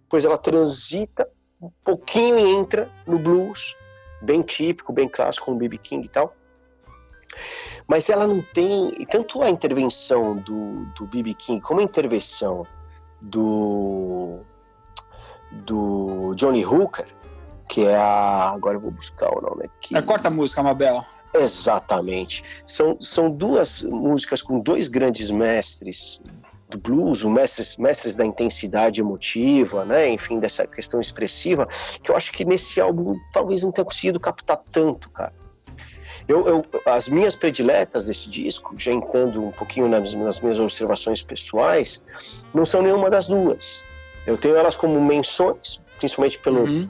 Depois 0.03 0.23
ela 0.23 0.37
transita 0.37 1.27
um 1.61 1.71
pouquinho 1.83 2.37
e 2.37 2.51
entra 2.51 2.89
no 3.07 3.17
blues, 3.17 3.75
bem 4.21 4.41
típico, 4.41 4.93
bem 4.93 5.09
clássico, 5.09 5.47
com 5.47 5.53
o 5.53 5.55
B.B. 5.55 5.77
King 5.79 6.05
e 6.05 6.09
tal. 6.09 6.33
Mas 7.87 8.09
ela 8.09 8.25
não 8.25 8.41
tem, 8.41 8.91
tanto 9.09 9.41
a 9.41 9.49
intervenção 9.49 10.37
do, 10.37 10.85
do 10.95 11.05
B.B. 11.05 11.33
King 11.33 11.61
como 11.61 11.79
a 11.79 11.83
intervenção 11.83 12.65
do, 13.25 14.39
do 15.51 16.33
Johnny 16.35 16.65
Hooker, 16.65 17.07
que 17.67 17.85
é 17.85 17.95
a. 17.95 18.51
Agora 18.53 18.77
eu 18.77 18.81
vou 18.81 18.91
buscar 18.91 19.29
o 19.35 19.41
nome 19.41 19.65
aqui. 19.65 19.95
É 19.95 19.99
a 19.99 20.03
quarta 20.03 20.29
música, 20.29 20.61
Mabel. 20.61 21.03
Exatamente. 21.33 22.43
São, 22.65 22.99
são 23.01 23.29
duas 23.29 23.83
músicas 23.83 24.41
com 24.41 24.59
dois 24.59 24.87
grandes 24.87 25.29
mestres 25.29 26.21
do 26.69 26.77
blues, 26.79 27.23
mestres, 27.23 27.77
mestres 27.77 28.15
da 28.15 28.25
intensidade 28.25 29.01
emotiva, 29.01 29.85
né? 29.85 30.09
enfim, 30.09 30.39
dessa 30.39 30.65
questão 30.65 30.99
expressiva, 30.99 31.67
que 32.01 32.09
eu 32.09 32.15
acho 32.15 32.31
que 32.31 32.43
nesse 32.43 32.81
álbum 32.81 33.15
talvez 33.31 33.61
não 33.61 33.71
tenha 33.71 33.85
conseguido 33.85 34.19
captar 34.19 34.57
tanto, 34.71 35.09
cara. 35.11 35.33
Eu, 36.27 36.47
eu, 36.47 36.65
as 36.85 37.07
minhas 37.07 37.35
prediletas 37.35 38.07
desse 38.07 38.29
disco, 38.29 38.73
já 38.77 38.91
entrando 38.91 39.43
um 39.43 39.51
pouquinho 39.51 39.87
nas, 39.87 40.13
nas, 40.15 40.39
minhas 40.39 40.59
observações 40.59 41.21
pessoais, 41.21 42.01
não 42.53 42.65
são 42.65 42.81
nenhuma 42.81 43.09
das 43.09 43.27
duas. 43.27 43.83
Eu 44.25 44.37
tenho 44.37 44.55
elas 44.55 44.75
como 44.75 44.99
menções, 44.99 45.79
principalmente 45.99 46.39
pelo, 46.39 46.63
uhum. 46.63 46.89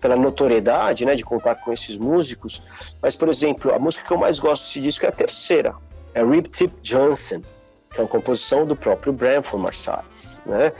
pela 0.00 0.16
notoriedade 0.16 1.04
né, 1.04 1.14
de 1.14 1.22
contar 1.22 1.56
com 1.56 1.72
esses 1.72 1.98
músicos. 1.98 2.62
Mas, 3.02 3.16
por 3.16 3.28
exemplo, 3.28 3.72
a 3.74 3.78
música 3.78 4.06
que 4.06 4.12
eu 4.12 4.18
mais 4.18 4.38
gosto 4.38 4.64
desse 4.64 4.80
disco 4.80 5.04
é 5.04 5.08
a 5.08 5.12
terceira, 5.12 5.74
é 6.14 6.24
Rip 6.24 6.48
Tip 6.48 6.72
Johnson, 6.82 7.42
que 7.90 7.98
é 7.98 8.02
uma 8.02 8.08
composição 8.08 8.64
do 8.64 8.74
próprio 8.74 9.12
Branford 9.12 9.62
Marsalis, 9.62 10.40
né, 10.46 10.72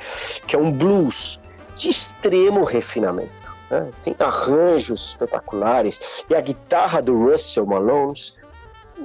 que 0.47 0.57
é 0.57 0.59
um 0.59 0.73
blues 0.73 1.39
de 1.77 1.91
extremo 1.91 2.65
refinamento. 2.65 3.40
Né? 3.71 3.91
Tem 4.03 4.17
arranjos 4.19 5.11
espetaculares. 5.11 6.25
E 6.29 6.35
a 6.35 6.41
guitarra 6.41 7.01
do 7.01 7.17
Russell 7.17 7.67
Malone, 7.67 8.19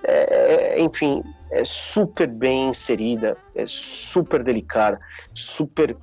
é, 0.04 0.82
enfim, 0.82 1.23
é 1.51 1.63
super 1.63 2.28
bem 2.28 2.69
inserida, 2.69 3.38
é 3.54 3.65
super 3.67 4.43
delicada, 4.43 4.99
super, 5.34 5.95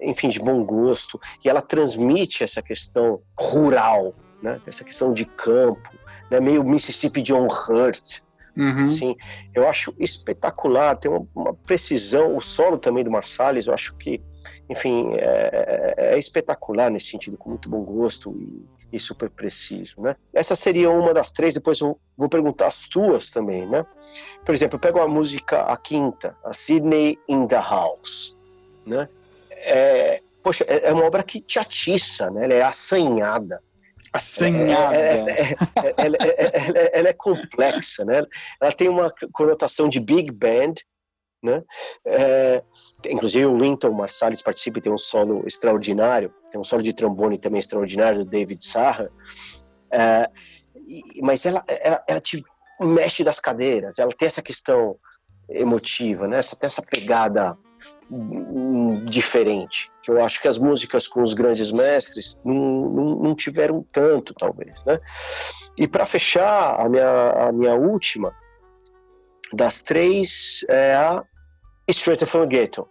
enfim, 0.00 0.28
de 0.28 0.38
bom 0.38 0.62
gosto. 0.62 1.18
E 1.44 1.48
ela 1.48 1.62
transmite 1.62 2.44
essa 2.44 2.62
questão 2.62 3.20
rural, 3.38 4.14
né? 4.42 4.60
essa 4.66 4.84
questão 4.84 5.12
de 5.12 5.24
campo, 5.24 5.90
né? 6.30 6.38
meio 6.40 6.62
Mississippi 6.62 7.22
John 7.22 7.48
Hurt. 7.48 8.20
Uhum. 8.56 8.86
Assim, 8.86 9.16
eu 9.54 9.66
acho 9.66 9.94
espetacular, 9.98 10.96
tem 10.96 11.10
uma, 11.10 11.26
uma, 11.34 11.54
precisão, 11.54 12.36
o 12.36 12.40
solo 12.42 12.76
também 12.76 13.02
do 13.02 13.10
Marsalis, 13.10 13.68
eu 13.68 13.72
acho 13.72 13.94
que 13.94 14.20
enfim, 14.70 15.14
é, 15.16 15.94
é, 15.96 16.18
espetacular 16.18 16.90
nesse 16.90 17.06
sentido, 17.06 17.36
com 17.36 17.50
muito 17.50 17.68
bom 17.68 17.82
gosto 17.82 18.32
e, 18.38 18.64
e, 18.92 19.00
super 19.00 19.28
preciso, 19.28 20.00
né? 20.00 20.14
Essa 20.32 20.54
seria 20.54 20.88
uma 20.88 21.12
das 21.12 21.32
três, 21.32 21.54
depois 21.54 21.80
eu 21.80 21.98
vou 22.16 22.28
perguntar 22.28 22.68
as 22.68 22.86
tuas 22.86 23.30
também, 23.30 23.66
né? 23.66 23.84
Por 24.46 24.54
exemplo, 24.54 24.76
eu 24.76 24.80
pego 24.80 25.00
a 25.00 25.08
música, 25.08 25.62
a 25.62 25.76
quinta, 25.76 26.36
a 26.44 26.54
Sydney 26.54 27.18
in 27.28 27.48
the 27.48 27.60
House, 27.60 28.36
né? 28.86 29.08
É, 29.50 30.22
poxa, 30.40 30.64
é, 30.68 30.88
é 30.88 30.92
uma 30.92 31.04
obra 31.04 31.24
que 31.24 31.40
te 31.40 31.58
atiça, 31.58 32.30
né? 32.30 32.44
Ela 32.44 32.54
é 32.54 32.62
assanhada. 32.62 33.60
Assanhada. 34.12 34.96
É, 34.96 35.56
ela, 35.96 36.16
ela 36.92 37.08
é 37.08 37.12
complexa, 37.12 38.04
né? 38.04 38.22
Ela 38.60 38.72
tem 38.72 38.88
uma 38.88 39.12
conotação 39.32 39.88
de 39.88 39.98
big 39.98 40.30
band, 40.30 40.74
né? 41.42 41.62
É, 42.04 42.62
inclusive 43.08 43.46
o 43.46 43.58
Winton 43.58 43.92
Marsalis 43.92 44.42
participa 44.42 44.78
e 44.78 44.82
tem 44.82 44.92
um 44.92 44.98
solo 44.98 45.44
extraordinário, 45.46 46.32
tem 46.50 46.60
um 46.60 46.64
solo 46.64 46.82
de 46.82 46.92
trombone 46.92 47.38
também 47.38 47.60
extraordinário 47.60 48.18
do 48.18 48.30
David 48.30 48.64
Sarra, 48.64 49.10
é, 49.90 50.30
mas 51.22 51.44
ela, 51.46 51.64
ela, 51.66 52.04
ela, 52.06 52.20
te 52.20 52.44
mexe 52.80 53.24
das 53.24 53.40
cadeiras, 53.40 53.98
ela 53.98 54.12
tem 54.12 54.26
essa 54.26 54.42
questão 54.42 54.96
emotiva, 55.48 56.28
né? 56.28 56.38
essa, 56.38 56.54
tem 56.54 56.66
essa 56.66 56.82
pegada 56.82 57.56
hum, 58.10 59.04
diferente, 59.06 59.90
que 60.02 60.10
eu 60.10 60.22
acho 60.22 60.40
que 60.40 60.48
as 60.48 60.58
músicas 60.58 61.08
com 61.08 61.22
os 61.22 61.34
grandes 61.34 61.72
mestres 61.72 62.38
não, 62.44 62.54
não, 62.54 63.04
não 63.16 63.34
tiveram 63.34 63.84
tanto, 63.90 64.34
talvez. 64.34 64.84
Né? 64.84 65.00
E 65.76 65.88
para 65.88 66.06
fechar 66.06 66.80
a 66.80 66.88
minha, 66.88 67.30
a 67.48 67.52
minha 67.52 67.74
última, 67.74 68.34
das 69.52 69.82
três 69.82 70.64
é 70.68 70.94
a 70.94 71.22
Straight 71.88 72.24
from 72.26 72.46
the 72.46 72.46
Ghetto. 72.46 72.88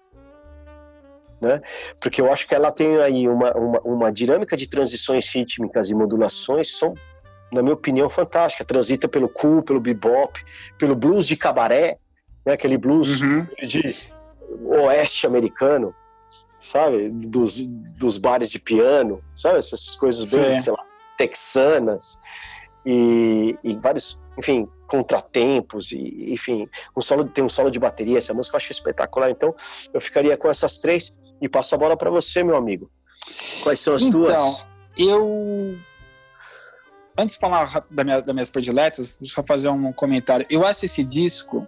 Né? 1.42 1.62
Porque 2.02 2.20
eu 2.20 2.32
acho 2.32 2.48
que 2.48 2.54
ela 2.54 2.72
tem 2.72 2.98
aí 2.98 3.28
uma, 3.28 3.52
uma, 3.56 3.80
uma 3.80 4.12
dinâmica 4.12 4.58
de 4.58 4.68
transições 4.70 5.30
rítmicas 5.34 5.90
e 5.90 5.96
modulações 5.96 6.78
são, 6.78 6.94
na 7.52 7.62
minha 7.62 7.74
opinião, 7.74 8.10
fantástica. 8.10 8.66
Transita 8.66 9.08
pelo 9.08 9.30
cool, 9.30 9.64
pelo 9.64 9.80
bebop, 9.80 10.44
pelo 10.78 10.96
blues 10.96 11.26
de 11.26 11.38
cabaré, 11.38 11.98
né? 12.46 12.54
aquele 12.54 12.78
blues 12.78 13.22
uhum. 13.22 13.48
de 13.62 14.10
oeste 14.66 15.26
americano, 15.26 15.96
sabe? 16.60 17.10
Dos, 17.10 17.62
dos 17.62 18.18
bares 18.18 18.50
de 18.50 18.60
piano, 18.60 19.24
sabe? 19.34 19.60
Essas 19.60 19.96
coisas 19.96 20.30
bem, 20.30 20.60
sei 20.60 20.74
lá, 20.74 20.84
texanas 21.18 22.18
e, 22.86 23.58
e 23.64 23.76
vários, 23.78 24.20
enfim, 24.38 24.68
contratempos 24.88 25.92
e, 25.92 26.34
enfim, 26.34 26.68
um 26.96 27.02
solo, 27.02 27.26
tem 27.26 27.44
um 27.44 27.50
solo 27.50 27.70
de 27.70 27.80
bateria, 27.80 28.18
essa 28.18 28.34
música 28.34 28.56
eu 28.56 28.58
acho 28.58 28.72
espetacular, 28.72 29.30
então 29.30 29.56
eu 29.94 30.02
ficaria 30.02 30.36
com 30.38 30.50
essas 30.50 30.80
três 30.80 31.18
e 31.42 31.48
passo 31.48 31.76
a 31.76 31.78
bola 31.78 31.96
para 31.96 32.10
você, 32.10 32.44
meu 32.44 32.56
amigo. 32.56 32.90
Quais 33.64 33.80
são 33.80 33.96
as 33.96 34.04
então, 34.04 34.24
tuas? 34.24 34.32
Então, 34.32 34.56
eu 34.98 35.78
antes 37.18 37.36
de 37.36 37.42
falar 37.42 37.86
da 37.92 38.04
minha, 38.04 38.22
das 38.22 38.34
minhas 38.34 38.50
prediletas, 38.50 39.16
vou 39.20 39.28
só 39.28 39.44
fazer 39.44 39.68
um 39.70 39.92
comentário. 39.92 40.46
Eu 40.50 40.66
acho 40.66 40.86
esse 40.86 41.04
disco 41.04 41.68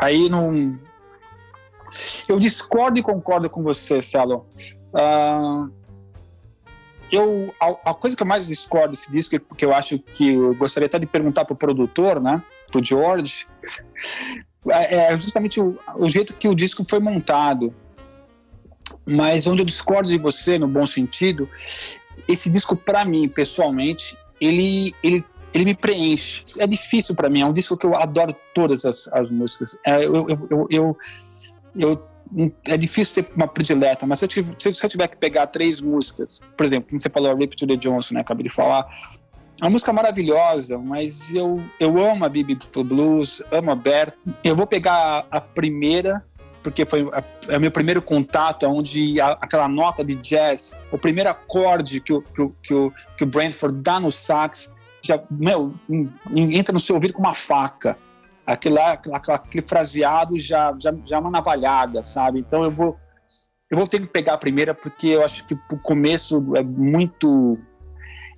aí 0.00 0.28
não 0.28 0.78
eu 2.28 2.38
discordo 2.38 2.98
e 2.98 3.02
concordo 3.02 3.48
com 3.48 3.62
você, 3.62 4.02
Celo. 4.02 4.46
Uh, 4.92 5.70
eu, 7.10 7.54
a, 7.60 7.90
a, 7.90 7.94
coisa 7.94 8.16
que 8.16 8.22
eu 8.22 8.26
mais 8.26 8.46
discordo 8.46 8.90
desse 8.90 9.10
disco, 9.10 9.38
porque 9.40 9.64
eu 9.64 9.74
acho 9.74 9.98
que 9.98 10.34
eu 10.34 10.54
gostaria 10.54 10.86
até 10.86 10.98
de 10.98 11.06
perguntar 11.06 11.44
pro 11.44 11.54
produtor, 11.54 12.20
né, 12.20 12.42
pro 12.70 12.84
George, 12.84 13.46
é, 14.68 15.12
é 15.12 15.18
justamente 15.18 15.60
o, 15.60 15.78
o 15.96 16.08
jeito 16.08 16.34
que 16.34 16.48
o 16.48 16.54
disco 16.54 16.84
foi 16.88 16.98
montado. 16.98 17.74
Mas 19.04 19.46
onde 19.46 19.62
eu 19.62 19.66
discordo 19.66 20.08
de 20.08 20.18
você, 20.18 20.58
no 20.58 20.66
bom 20.66 20.84
sentido, 20.84 21.48
esse 22.26 22.50
disco, 22.50 22.74
para 22.74 23.04
mim, 23.04 23.28
pessoalmente, 23.28 24.16
ele, 24.40 24.94
ele, 25.00 25.24
ele 25.54 25.64
me 25.64 25.74
preenche. 25.74 26.42
É 26.58 26.66
difícil 26.66 27.14
para 27.14 27.30
mim, 27.30 27.42
é 27.42 27.46
um 27.46 27.52
disco 27.52 27.76
que 27.76 27.86
eu 27.86 27.94
adoro 27.94 28.34
todas 28.52 28.84
as, 28.84 29.06
as 29.08 29.30
músicas. 29.30 29.78
É, 29.86 30.04
eu, 30.04 30.28
eu, 30.28 30.48
eu, 30.50 30.66
eu, 30.70 30.96
eu 31.76 32.02
é 32.66 32.76
difícil 32.76 33.14
ter 33.14 33.28
uma 33.36 33.46
predileta, 33.46 34.06
mas 34.06 34.18
se 34.18 34.24
eu, 34.24 34.28
tiver, 34.28 34.54
se 34.58 34.68
eu 34.68 34.88
tiver 34.88 35.08
que 35.08 35.16
pegar 35.16 35.46
três 35.46 35.80
músicas, 35.80 36.40
por 36.56 36.66
exemplo, 36.66 36.88
como 36.90 36.98
você 36.98 37.08
falou, 37.08 37.36
Rip 37.36 37.56
to 37.56 37.66
the 37.66 37.76
Johnson, 37.76 38.14
né, 38.14 38.20
acabei 38.20 38.44
de 38.44 38.50
falar, 38.50 38.86
é 39.60 39.64
uma 39.64 39.70
música 39.70 39.92
maravilhosa, 39.92 40.76
mas 40.76 41.34
eu, 41.34 41.62
eu 41.80 41.98
amo 41.98 42.24
a 42.24 42.28
Bibi 42.28 42.58
Blues, 42.84 43.42
amo 43.50 43.70
a 43.70 43.74
Bert. 43.74 44.14
Eu 44.44 44.54
vou 44.54 44.66
pegar 44.66 45.26
a, 45.30 45.40
primeira, 45.40 46.22
porque 46.62 46.84
foi 46.84 47.08
a, 47.12 47.24
é 47.48 47.56
o 47.56 47.60
meu 47.60 47.70
primeiro 47.70 48.02
contato, 48.02 48.66
onde 48.66 49.18
a, 49.18 49.30
aquela 49.40 49.66
nota 49.66 50.04
de 50.04 50.14
jazz, 50.16 50.74
o 50.92 50.98
primeiro 50.98 51.30
acorde 51.30 52.00
que 52.00 52.12
o, 52.12 52.20
que 52.20 52.42
o, 52.42 52.54
que 52.62 52.74
o, 52.74 52.92
que 53.16 53.24
o 53.24 53.72
dá 53.72 53.98
no 53.98 54.12
sax, 54.12 54.70
já, 55.00 55.22
meu, 55.30 55.72
entra 56.34 56.74
no 56.74 56.80
seu 56.80 56.96
ouvido 56.96 57.14
com 57.14 57.20
uma 57.20 57.34
faca 57.34 57.96
aquele, 58.46 58.78
aquele 58.78 59.66
fraseado 59.66 60.38
já, 60.38 60.74
já, 60.78 60.94
já 61.04 61.16
é 61.16 61.18
uma 61.20 61.30
navalhada, 61.30 62.02
sabe? 62.04 62.38
Então 62.40 62.62
eu 62.64 62.70
vou, 62.70 62.96
eu 63.70 63.76
vou 63.76 63.86
ter 63.86 64.00
que 64.00 64.06
pegar 64.06 64.34
a 64.34 64.38
primeira 64.38 64.72
porque 64.74 65.08
eu 65.08 65.24
acho 65.24 65.44
que 65.46 65.54
o 65.54 65.78
começo 65.78 66.54
é 66.56 66.62
muito. 66.62 67.58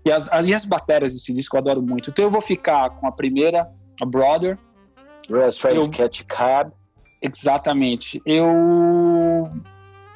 E 0.05 0.11
as, 0.11 0.29
e 0.47 0.55
as 0.55 0.65
baterias 0.65 1.13
desse 1.13 1.33
disco 1.35 1.57
eu 1.57 1.61
adoro 1.61 1.83
muito. 1.83 2.11
Então 2.11 2.25
eu 2.25 2.31
vou 2.31 2.41
ficar 2.41 2.91
com 2.91 3.07
a 3.07 3.13
primeira, 3.13 3.69
a 4.01 4.07
Brother. 4.07 4.59
Rest 5.31 5.63
Eu- 5.65 5.91
Catch 5.91 6.23
Cab. 6.25 6.73
Exatamente. 7.21 8.23
Eu. 8.25 9.51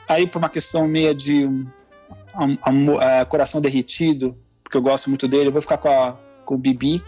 Aí, 0.09 0.27
por 0.27 0.39
uma 0.39 0.49
questão 0.49 0.87
meia 0.87 1.15
de 1.15 1.45
am- 2.35 2.59
amo- 2.67 3.01
eh, 3.01 3.25
coração 3.27 3.61
derretido, 3.61 4.37
porque 4.63 4.77
eu 4.77 4.83
gosto 4.83 5.09
muito 5.11 5.27
dele, 5.29 5.49
eu 5.49 5.53
vou 5.53 5.61
ficar 5.63 5.79
com, 5.79 5.89
a, 5.91 6.17
com 6.45 6.55
o 6.55 6.59
Bibi. 6.59 7.03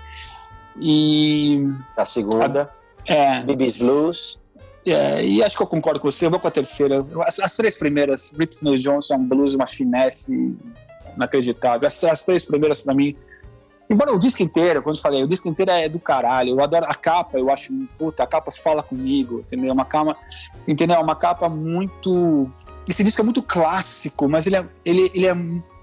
E. 0.81 1.69
A 1.97 2.05
segunda. 2.05 2.71
É, 3.07 3.43
Bibi's 3.43 3.77
Blues. 3.77 4.39
é, 4.87 5.25
e 5.25 5.43
acho 5.43 5.57
que 5.57 5.63
eu 5.63 5.67
concordo 5.67 6.01
com 6.01 6.11
você, 6.11 6.27
eu 6.27 6.31
vou 6.31 6.41
com 6.41 6.49
a 6.49 6.51
terceira. 6.51 7.05
As, 7.27 7.39
as 7.39 7.55
três 7.55 7.77
primeiras, 7.77 8.33
Rip 8.39 8.55
Snow 8.55 8.75
Johnson, 8.77 9.17
um 9.17 9.29
blues, 9.29 9.55
uma 9.55 9.67
finesse 9.67 10.57
inacreditável. 11.17 11.87
As, 11.87 12.03
as 12.05 12.23
três 12.25 12.45
primeiras, 12.45 12.81
pra 12.81 12.95
mim. 12.95 13.17
Embora 13.89 14.15
o 14.15 14.19
disco 14.19 14.43
inteiro, 14.43 14.83
quando 14.83 14.97
eu 14.97 15.03
falei, 15.03 15.23
o 15.23 15.29
disco 15.29 15.47
inteiro 15.47 15.71
é 15.71 15.89
do 15.89 15.99
caralho. 15.99 16.51
Eu 16.51 16.65
adoro 16.65 16.87
a 16.89 16.95
capa, 16.95 17.39
eu 17.39 17.51
acho, 17.51 17.71
puta, 17.99 18.23
a 18.23 18.27
capa 18.27 18.51
fala 18.51 18.83
comigo, 18.83 19.41
entendeu? 19.41 19.73
Uma 19.73 19.85
capa, 19.85 20.17
entendeu? 20.67 20.99
Uma 21.01 21.15
capa 21.15 21.49
muito. 21.51 22.51
Esse 22.89 23.05
disco 23.05 23.21
é 23.21 23.25
muito 23.25 23.43
clássico, 23.43 24.27
mas 24.29 24.47
ele 24.47 24.57
é, 24.57 24.67
ele, 24.85 25.11
ele 25.15 25.27
é 25.27 25.37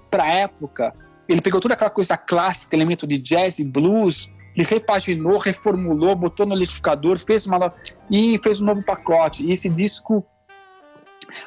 pra 0.10 0.27
época. 0.27 0.93
Ele 1.30 1.41
pegou 1.41 1.62
toda 1.62 1.75
aquela 1.75 1.91
coisa 1.91 2.17
clássica, 2.17 2.75
elemento 2.75 3.06
de 3.06 3.19
jazz 3.19 3.60
e 3.60 3.63
blues, 3.63 4.32
ele 4.56 4.66
repaginou, 4.66 5.38
reformulou, 5.38 6.16
botou 6.16 6.46
no 6.46 6.56
liquidificador, 6.56 7.18
fez 7.18 7.46
uma 7.46 7.74
e 8.10 8.40
fez 8.44 8.60
um 8.60 8.66
novo 8.66 8.84
pacote. 8.84 9.46
E 9.46 9.52
esse 9.52 9.70
disco, 9.70 10.26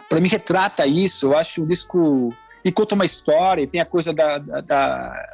para 0.09 0.21
mim, 0.21 0.29
retrata 0.29 0.87
isso. 0.87 1.27
Eu 1.27 1.37
acho 1.37 1.63
o 1.63 1.67
disco. 1.67 2.35
E 2.65 2.73
conta 2.73 2.95
uma 2.95 3.05
história, 3.05 3.63
e 3.63 3.67
tem 3.67 3.81
a 3.81 3.85
coisa 3.85 4.13
da. 4.13 4.39
da- 4.39 4.61
da- 4.61 5.27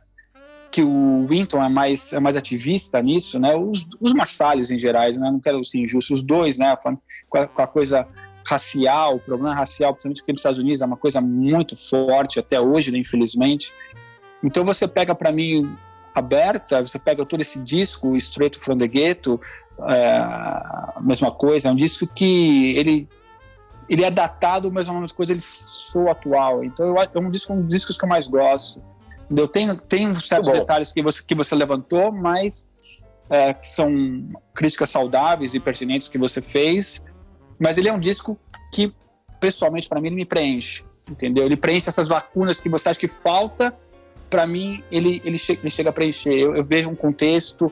que 0.73 0.83
o 0.85 1.27
Winton 1.27 1.61
é 1.65 1.69
mais, 1.69 2.13
é 2.13 2.21
mais 2.21 2.37
ativista 2.37 3.03
nisso, 3.03 3.41
né? 3.41 3.57
Os, 3.57 3.85
os 4.01 4.15
Marsalhos 4.15 4.71
em 4.71 4.79
gerais, 4.79 5.19
né? 5.19 5.29
Não 5.29 5.41
quero 5.41 5.65
ser 5.65 5.79
injusto, 5.81 6.15
os 6.15 6.23
dois, 6.23 6.59
né? 6.59 6.77
Com 6.77 7.39
a, 7.39 7.47
com 7.49 7.63
a 7.63 7.67
coisa 7.67 8.07
racial, 8.47 9.17
o 9.17 9.21
problema 9.21 9.53
racial, 9.53 9.93
principalmente 9.93 10.23
aqui 10.23 10.31
nos 10.31 10.41
Estados 10.41 10.61
Unidos, 10.61 10.81
é 10.81 10.87
uma 10.87 10.97
coisa 10.97 11.21
muito 11.21 11.77
forte 11.77 12.39
até 12.39 12.61
hoje, 12.61 12.93
né? 12.93 12.99
Infelizmente. 12.99 13.73
Então 14.45 14.65
você 14.65 14.87
pega 14.87 15.13
para 15.13 15.33
mim 15.33 15.77
aberta, 16.21 16.81
você 16.81 16.99
pega 16.99 17.27
todo 17.27 17.41
esse 17.41 17.59
disco, 17.59 18.17
Straight 18.17 18.59
from 18.59 18.79
the 18.79 18.87
Ghetto, 18.87 19.41
é, 19.89 20.17
a 20.17 21.01
mesma 21.01 21.31
coisa, 21.31 21.69
é 21.69 21.73
um 21.73 21.77
disco 21.77 22.07
que 22.07 22.77
ele 22.77 23.09
ele 23.89 24.05
é 24.05 24.11
datado, 24.11 24.71
mas 24.71 24.87
é 24.87 24.93
uma 24.93 25.09
coisa 25.09 25.33
ele 25.33 25.41
soa 25.41 26.13
atual. 26.13 26.63
Então 26.63 26.87
eu, 26.87 26.97
é 26.97 27.19
um 27.19 27.31
disco 27.31 27.53
um 27.53 27.63
dos 27.63 27.73
discos 27.73 27.99
que 27.99 28.05
eu 28.05 28.09
mais 28.09 28.29
gosto. 28.29 28.81
Eu 29.35 29.49
tenho 29.49 29.75
tem 29.75 30.15
certos 30.15 30.49
detalhes 30.49 30.93
que 30.93 31.03
você 31.03 31.23
que 31.23 31.35
você 31.35 31.55
levantou, 31.55 32.13
mas 32.13 32.71
é, 33.29 33.53
que 33.53 33.69
são 33.69 33.91
críticas 34.55 34.91
saudáveis 34.91 35.55
e 35.55 35.61
pertinentes 35.61 36.07
que 36.07 36.19
você 36.19 36.41
fez. 36.41 37.03
Mas 37.59 37.79
ele 37.79 37.89
é 37.89 37.93
um 37.93 37.99
disco 37.99 38.39
que 38.73 38.93
pessoalmente 39.41 39.89
para 39.89 40.01
mim 40.01 40.09
ele 40.09 40.17
me 40.17 40.25
preenche, 40.25 40.85
entendeu? 41.09 41.45
Ele 41.47 41.57
preenche 41.57 41.89
essas 41.89 42.11
lacunas 42.11 42.61
que 42.61 42.69
você 42.69 42.91
acha 42.91 43.01
que 43.01 43.09
falta 43.09 43.77
para 44.31 44.47
mim, 44.47 44.83
ele, 44.91 45.21
ele, 45.25 45.37
che 45.37 45.53
ele 45.61 45.71
chega 45.71 45.91
a 45.91 45.93
preencher. 45.93 46.33
Eu, 46.33 46.57
eu 46.57 46.65
vejo 46.65 46.89
um 46.89 46.95
contexto. 46.95 47.71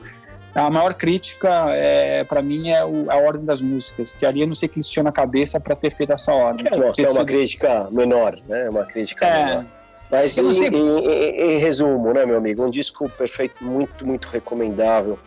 A 0.53 0.69
maior 0.69 0.93
crítica, 0.95 1.67
é, 1.69 2.23
para 2.23 2.41
mim, 2.41 2.69
é 2.69 2.83
o, 2.83 3.09
a 3.09 3.15
ordem 3.15 3.45
das 3.45 3.61
músicas. 3.61 4.11
Que 4.13 4.25
ali 4.25 4.41
eu 4.41 4.47
não 4.47 4.55
sei 4.55 4.67
o 4.67 4.71
que 4.71 4.77
eles 4.77 4.89
tinham 4.89 5.03
na 5.03 5.11
cabeça 5.11 5.59
para 5.59 5.75
ter 5.75 5.91
feito 5.93 6.11
essa 6.11 6.33
ordem. 6.33 6.65
É, 6.71 6.77
nossa, 6.77 6.93
Ter 6.93 7.03
é 7.03 7.05
uma 7.05 7.13
sido- 7.13 7.25
crítica 7.25 7.87
menor, 7.91 8.37
né? 8.47 8.69
Uma 8.69 8.83
crítica 8.83 9.25
menor. 9.25 9.63
É, 9.63 9.79
Mas 10.11 10.35
Eu 10.37 10.43
não 10.45 10.51
em, 10.51 10.65
em- 10.65 11.07
em- 11.07 11.51
em 11.53 11.57
resumo, 11.59 12.11
né, 12.13 12.25
meu 12.25 12.37
amigo? 12.37 12.65
Um 12.65 12.69
disco 12.71 13.07
perfeito, 13.09 13.63
muito, 13.63 14.05
muito 14.05 14.27
recomendável. 14.27 15.19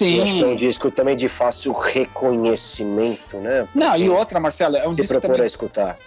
Eu 0.00 0.22
acho 0.22 0.34
que 0.34 0.42
é 0.42 0.46
um 0.46 0.50
sim. 0.50 0.56
disco 0.56 0.90
também 0.90 1.14
de 1.16 1.28
fácil 1.28 1.72
reconhecimento, 1.72 3.36
né? 3.38 3.68
Não, 3.74 3.96
e 3.96 4.08
outra, 4.08 4.40
Marcelo, 4.40 4.76
é 4.76 4.86
um 4.88 4.94
Se 4.94 5.02
disco 5.02 5.14
propor 5.14 5.30
a 5.30 5.34
também 5.34 5.46
escutar. 5.46 5.98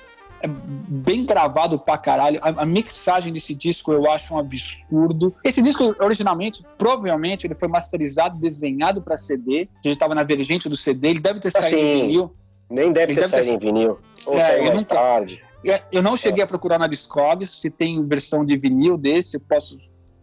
É 0.41 0.47
bem 0.47 1.25
gravado 1.25 1.79
pra 1.79 1.97
caralho. 1.97 2.39
A, 2.41 2.63
a 2.63 2.65
mixagem 2.65 3.31
desse 3.33 3.53
disco 3.53 3.91
eu 3.91 4.09
acho 4.11 4.33
um 4.33 4.37
absurdo. 4.39 5.33
Esse 5.43 5.61
disco, 5.61 5.95
originalmente, 5.99 6.63
provavelmente, 6.77 7.47
ele 7.47 7.55
foi 7.55 7.67
masterizado, 7.67 8.39
desenhado 8.39 9.01
pra 9.01 9.17
CD. 9.17 9.67
A 9.83 9.87
gente 9.87 9.97
tava 9.97 10.13
na 10.15 10.23
vergente 10.23 10.67
do 10.69 10.77
CD, 10.77 11.09
ele 11.09 11.19
deve 11.19 11.39
ter 11.39 11.49
Ah, 11.55 11.61
saído 11.61 11.77
em 11.77 11.79
sim. 11.99 12.01
vinil. 12.07 12.35
Nem 12.69 12.91
deve 12.91 13.13
Ele 13.13 13.21
ter 13.21 13.27
deve 13.29 13.35
ter 13.35 13.43
saído 13.43 13.63
em 13.63 13.67
vinil. 13.73 13.99
Ou 14.25 14.37
É, 14.37 14.61
mais 14.61 14.73
nunca- 14.75 14.95
tarde. 14.95 15.43
É, 15.65 15.81
Eu 15.91 16.01
não 16.03 16.15
cheguei 16.15 16.43
a 16.43 16.47
procurar 16.47 16.77
na 16.77 16.87
Discogs 16.87 17.49
se 17.49 17.69
tem 17.69 18.05
versão 18.05 18.45
de 18.45 18.55
vinil 18.57 18.97
desse. 18.97 19.37
Eu 19.37 19.41
posso, 19.41 19.77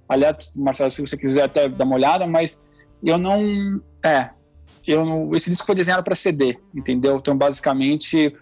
aliás, 0.08 0.50
Marcelo, 0.56 0.90
se 0.90 1.00
você 1.00 1.16
quiser 1.16 1.42
até 1.42 1.68
dar 1.68 1.84
uma 1.84 1.96
olhada, 1.96 2.26
mas 2.26 2.60
eu 3.02 3.18
não. 3.18 3.80
É. 4.04 4.30
Eu, 4.86 5.04
não- 5.04 5.34
esse 5.34 5.48
disco 5.50 5.66
foi 5.66 5.74
desenhado 5.74 6.04
para 6.04 6.14
CD, 6.14 6.58
entendeu? 6.74 7.16
Então, 7.16 7.36
basicamente, 7.36 8.34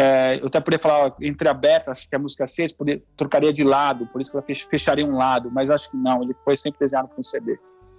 é, 0.00 0.38
eu 0.40 0.46
até 0.46 0.60
poderia 0.60 0.80
falar 0.82 1.14
entreabertas, 1.20 2.06
que 2.06 2.14
é 2.14 2.16
a 2.16 2.20
música 2.20 2.46
6, 2.46 2.72
poder, 2.72 3.02
trocaria 3.16 3.52
de 3.52 3.64
lado, 3.64 4.06
por 4.06 4.20
isso 4.20 4.30
que 4.30 4.36
eu 4.36 4.42
fech- 4.42 4.66
fecharia 4.70 5.04
um 5.04 5.16
lado, 5.16 5.50
mas 5.52 5.70
acho 5.70 5.90
que 5.90 5.96
não, 5.96 6.22
ele 6.22 6.34
foi 6.34 6.56
sempre 6.56 6.78
desenhado 6.78 7.10
com 7.10 7.22
CD. 7.22 7.58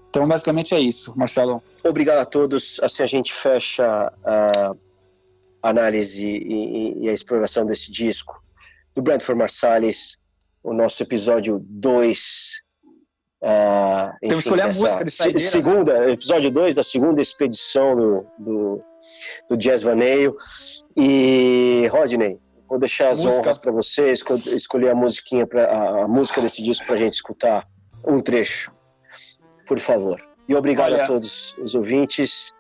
Então, 0.10 0.28
basicamente 0.28 0.74
é 0.74 0.80
isso, 0.80 1.14
Marcelo. 1.18 1.62
Obrigado 1.84 2.20
a 2.20 2.26
todos. 2.26 2.80
Assim 2.82 3.04
a 3.04 3.06
gente 3.06 3.32
fecha 3.34 4.12
a 4.26 4.74
análise 5.62 6.26
e, 6.26 7.04
e- 7.04 7.10
a 7.10 7.14
exploração 7.14 7.66
desse 7.66 7.92
disco 7.92 8.42
do 8.96 9.02
Brentford 9.02 9.38
Marsalis, 9.38 10.18
o 10.64 10.74
nosso 10.74 11.04
episódio 11.04 11.60
2. 11.70 12.20
Uh, 13.42 14.12
Temos 14.20 14.36
que 14.44 14.50
escolher 14.50 14.64
a 14.64 14.68
música 14.68 15.06
de 15.06 15.12
saideira, 15.12 15.40
né? 15.46 15.50
segunda, 15.52 16.12
episódio 16.12 16.52
2 16.52 16.76
da 16.76 16.84
segunda 16.84 17.22
expedição 17.22 17.96
do, 17.96 18.26
do, 18.38 18.84
do 19.50 19.58
Jazz 19.58 19.82
Vaneio. 19.82 20.36
E, 20.96 21.88
Rodney, 21.92 22.40
vou 22.68 22.78
deixar 22.80 23.10
as 23.12 23.20
Música. 23.20 23.42
honras 23.42 23.58
para 23.58 23.72
você, 23.72 24.12
esco- 24.12 24.36
escolher 24.36 24.90
a 24.90 24.96
musiquinha 24.96 25.46
pra, 25.48 25.66
a, 25.66 26.04
a 26.06 26.08
música 26.08 26.42
desse 26.42 26.62
disco 26.64 26.86
para 26.86 26.96
a 26.96 27.00
gente 27.00 27.14
escutar 27.16 27.68
um 28.06 28.22
trecho, 28.22 28.72
por 29.68 29.80
favor. 29.80 30.22
E 30.48 30.56
obrigado 30.56 30.94
Olha- 30.94 31.04
a 31.04 31.08
todos 31.08 31.54
os 31.58 31.76
ouvintes 31.76 32.54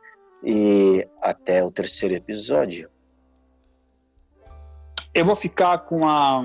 e 0.44 1.08
até 1.22 1.64
o 1.64 1.72
terceiro 1.72 2.16
episódio. 2.16 2.90
Eu 5.14 5.26
vou 5.26 5.36
ficar 5.36 5.80
com 5.80 6.08
a. 6.08 6.44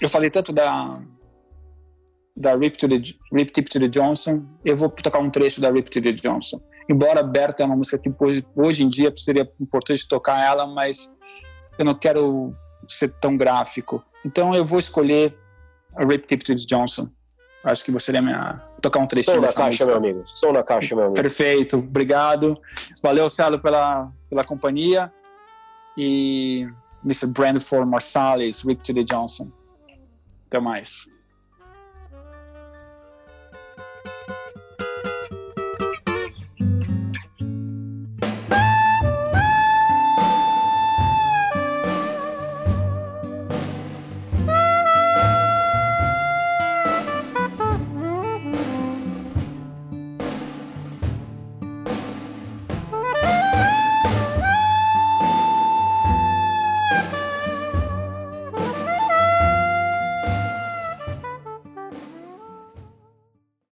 Eu 0.00 0.08
falei 0.08 0.30
tanto 0.30 0.52
da. 0.52 1.00
Da 2.34 2.56
Rip, 2.56 2.76
to 2.78 2.88
the, 2.88 2.96
Rip 3.34 3.50
Tip 3.52 3.68
to 3.68 3.78
the 3.80 3.88
Johnson. 3.88 4.42
Eu 4.64 4.76
vou 4.76 4.88
tocar 4.88 5.18
um 5.18 5.30
trecho 5.30 5.60
da 5.60 5.70
Rip 5.70 5.90
to 5.90 6.00
the 6.00 6.12
Johnson. 6.12 6.60
Embora 6.92 7.22
Berta 7.22 7.62
é 7.62 7.66
uma 7.66 7.74
música 7.76 7.96
que 7.96 8.12
hoje, 8.20 8.46
hoje 8.54 8.84
em 8.84 8.88
dia 8.90 9.10
seria 9.16 9.50
importante 9.58 10.06
tocar 10.06 10.38
ela, 10.44 10.66
mas 10.66 11.10
eu 11.78 11.86
não 11.86 11.94
quero 11.94 12.54
ser 12.86 13.08
tão 13.14 13.34
gráfico. 13.34 14.04
Então 14.26 14.54
eu 14.54 14.62
vou 14.62 14.78
escolher 14.78 15.34
a 15.96 16.04
Rip 16.04 16.26
Tip 16.26 16.42
to 16.42 16.54
the 16.54 16.62
Johnson. 16.66 17.08
Acho 17.64 17.82
que 17.82 17.90
você 17.90 18.06
seria 18.06 18.20
minha. 18.20 18.60
tocar 18.82 19.00
um 19.00 19.06
trecho 19.06 19.30
Som 19.30 19.40
na 19.40 19.46
caixa, 19.46 19.64
música. 19.66 19.86
meu 19.86 19.96
amigo. 19.96 20.22
Som 20.26 20.52
na 20.52 20.62
caixa, 20.62 20.94
meu 20.94 21.04
amigo. 21.06 21.22
Perfeito, 21.22 21.78
obrigado. 21.78 22.60
Valeu, 23.02 23.28
Celo, 23.30 23.58
pela, 23.58 24.12
pela 24.28 24.44
companhia. 24.44 25.10
E 25.96 26.68
Mr. 27.04 27.26
Brandford 27.28 27.88
Marsalis, 27.88 28.62
Rick 28.62 28.82
T. 28.82 29.02
Johnson. 29.04 29.50
Até 30.48 30.60
mais. 30.60 31.06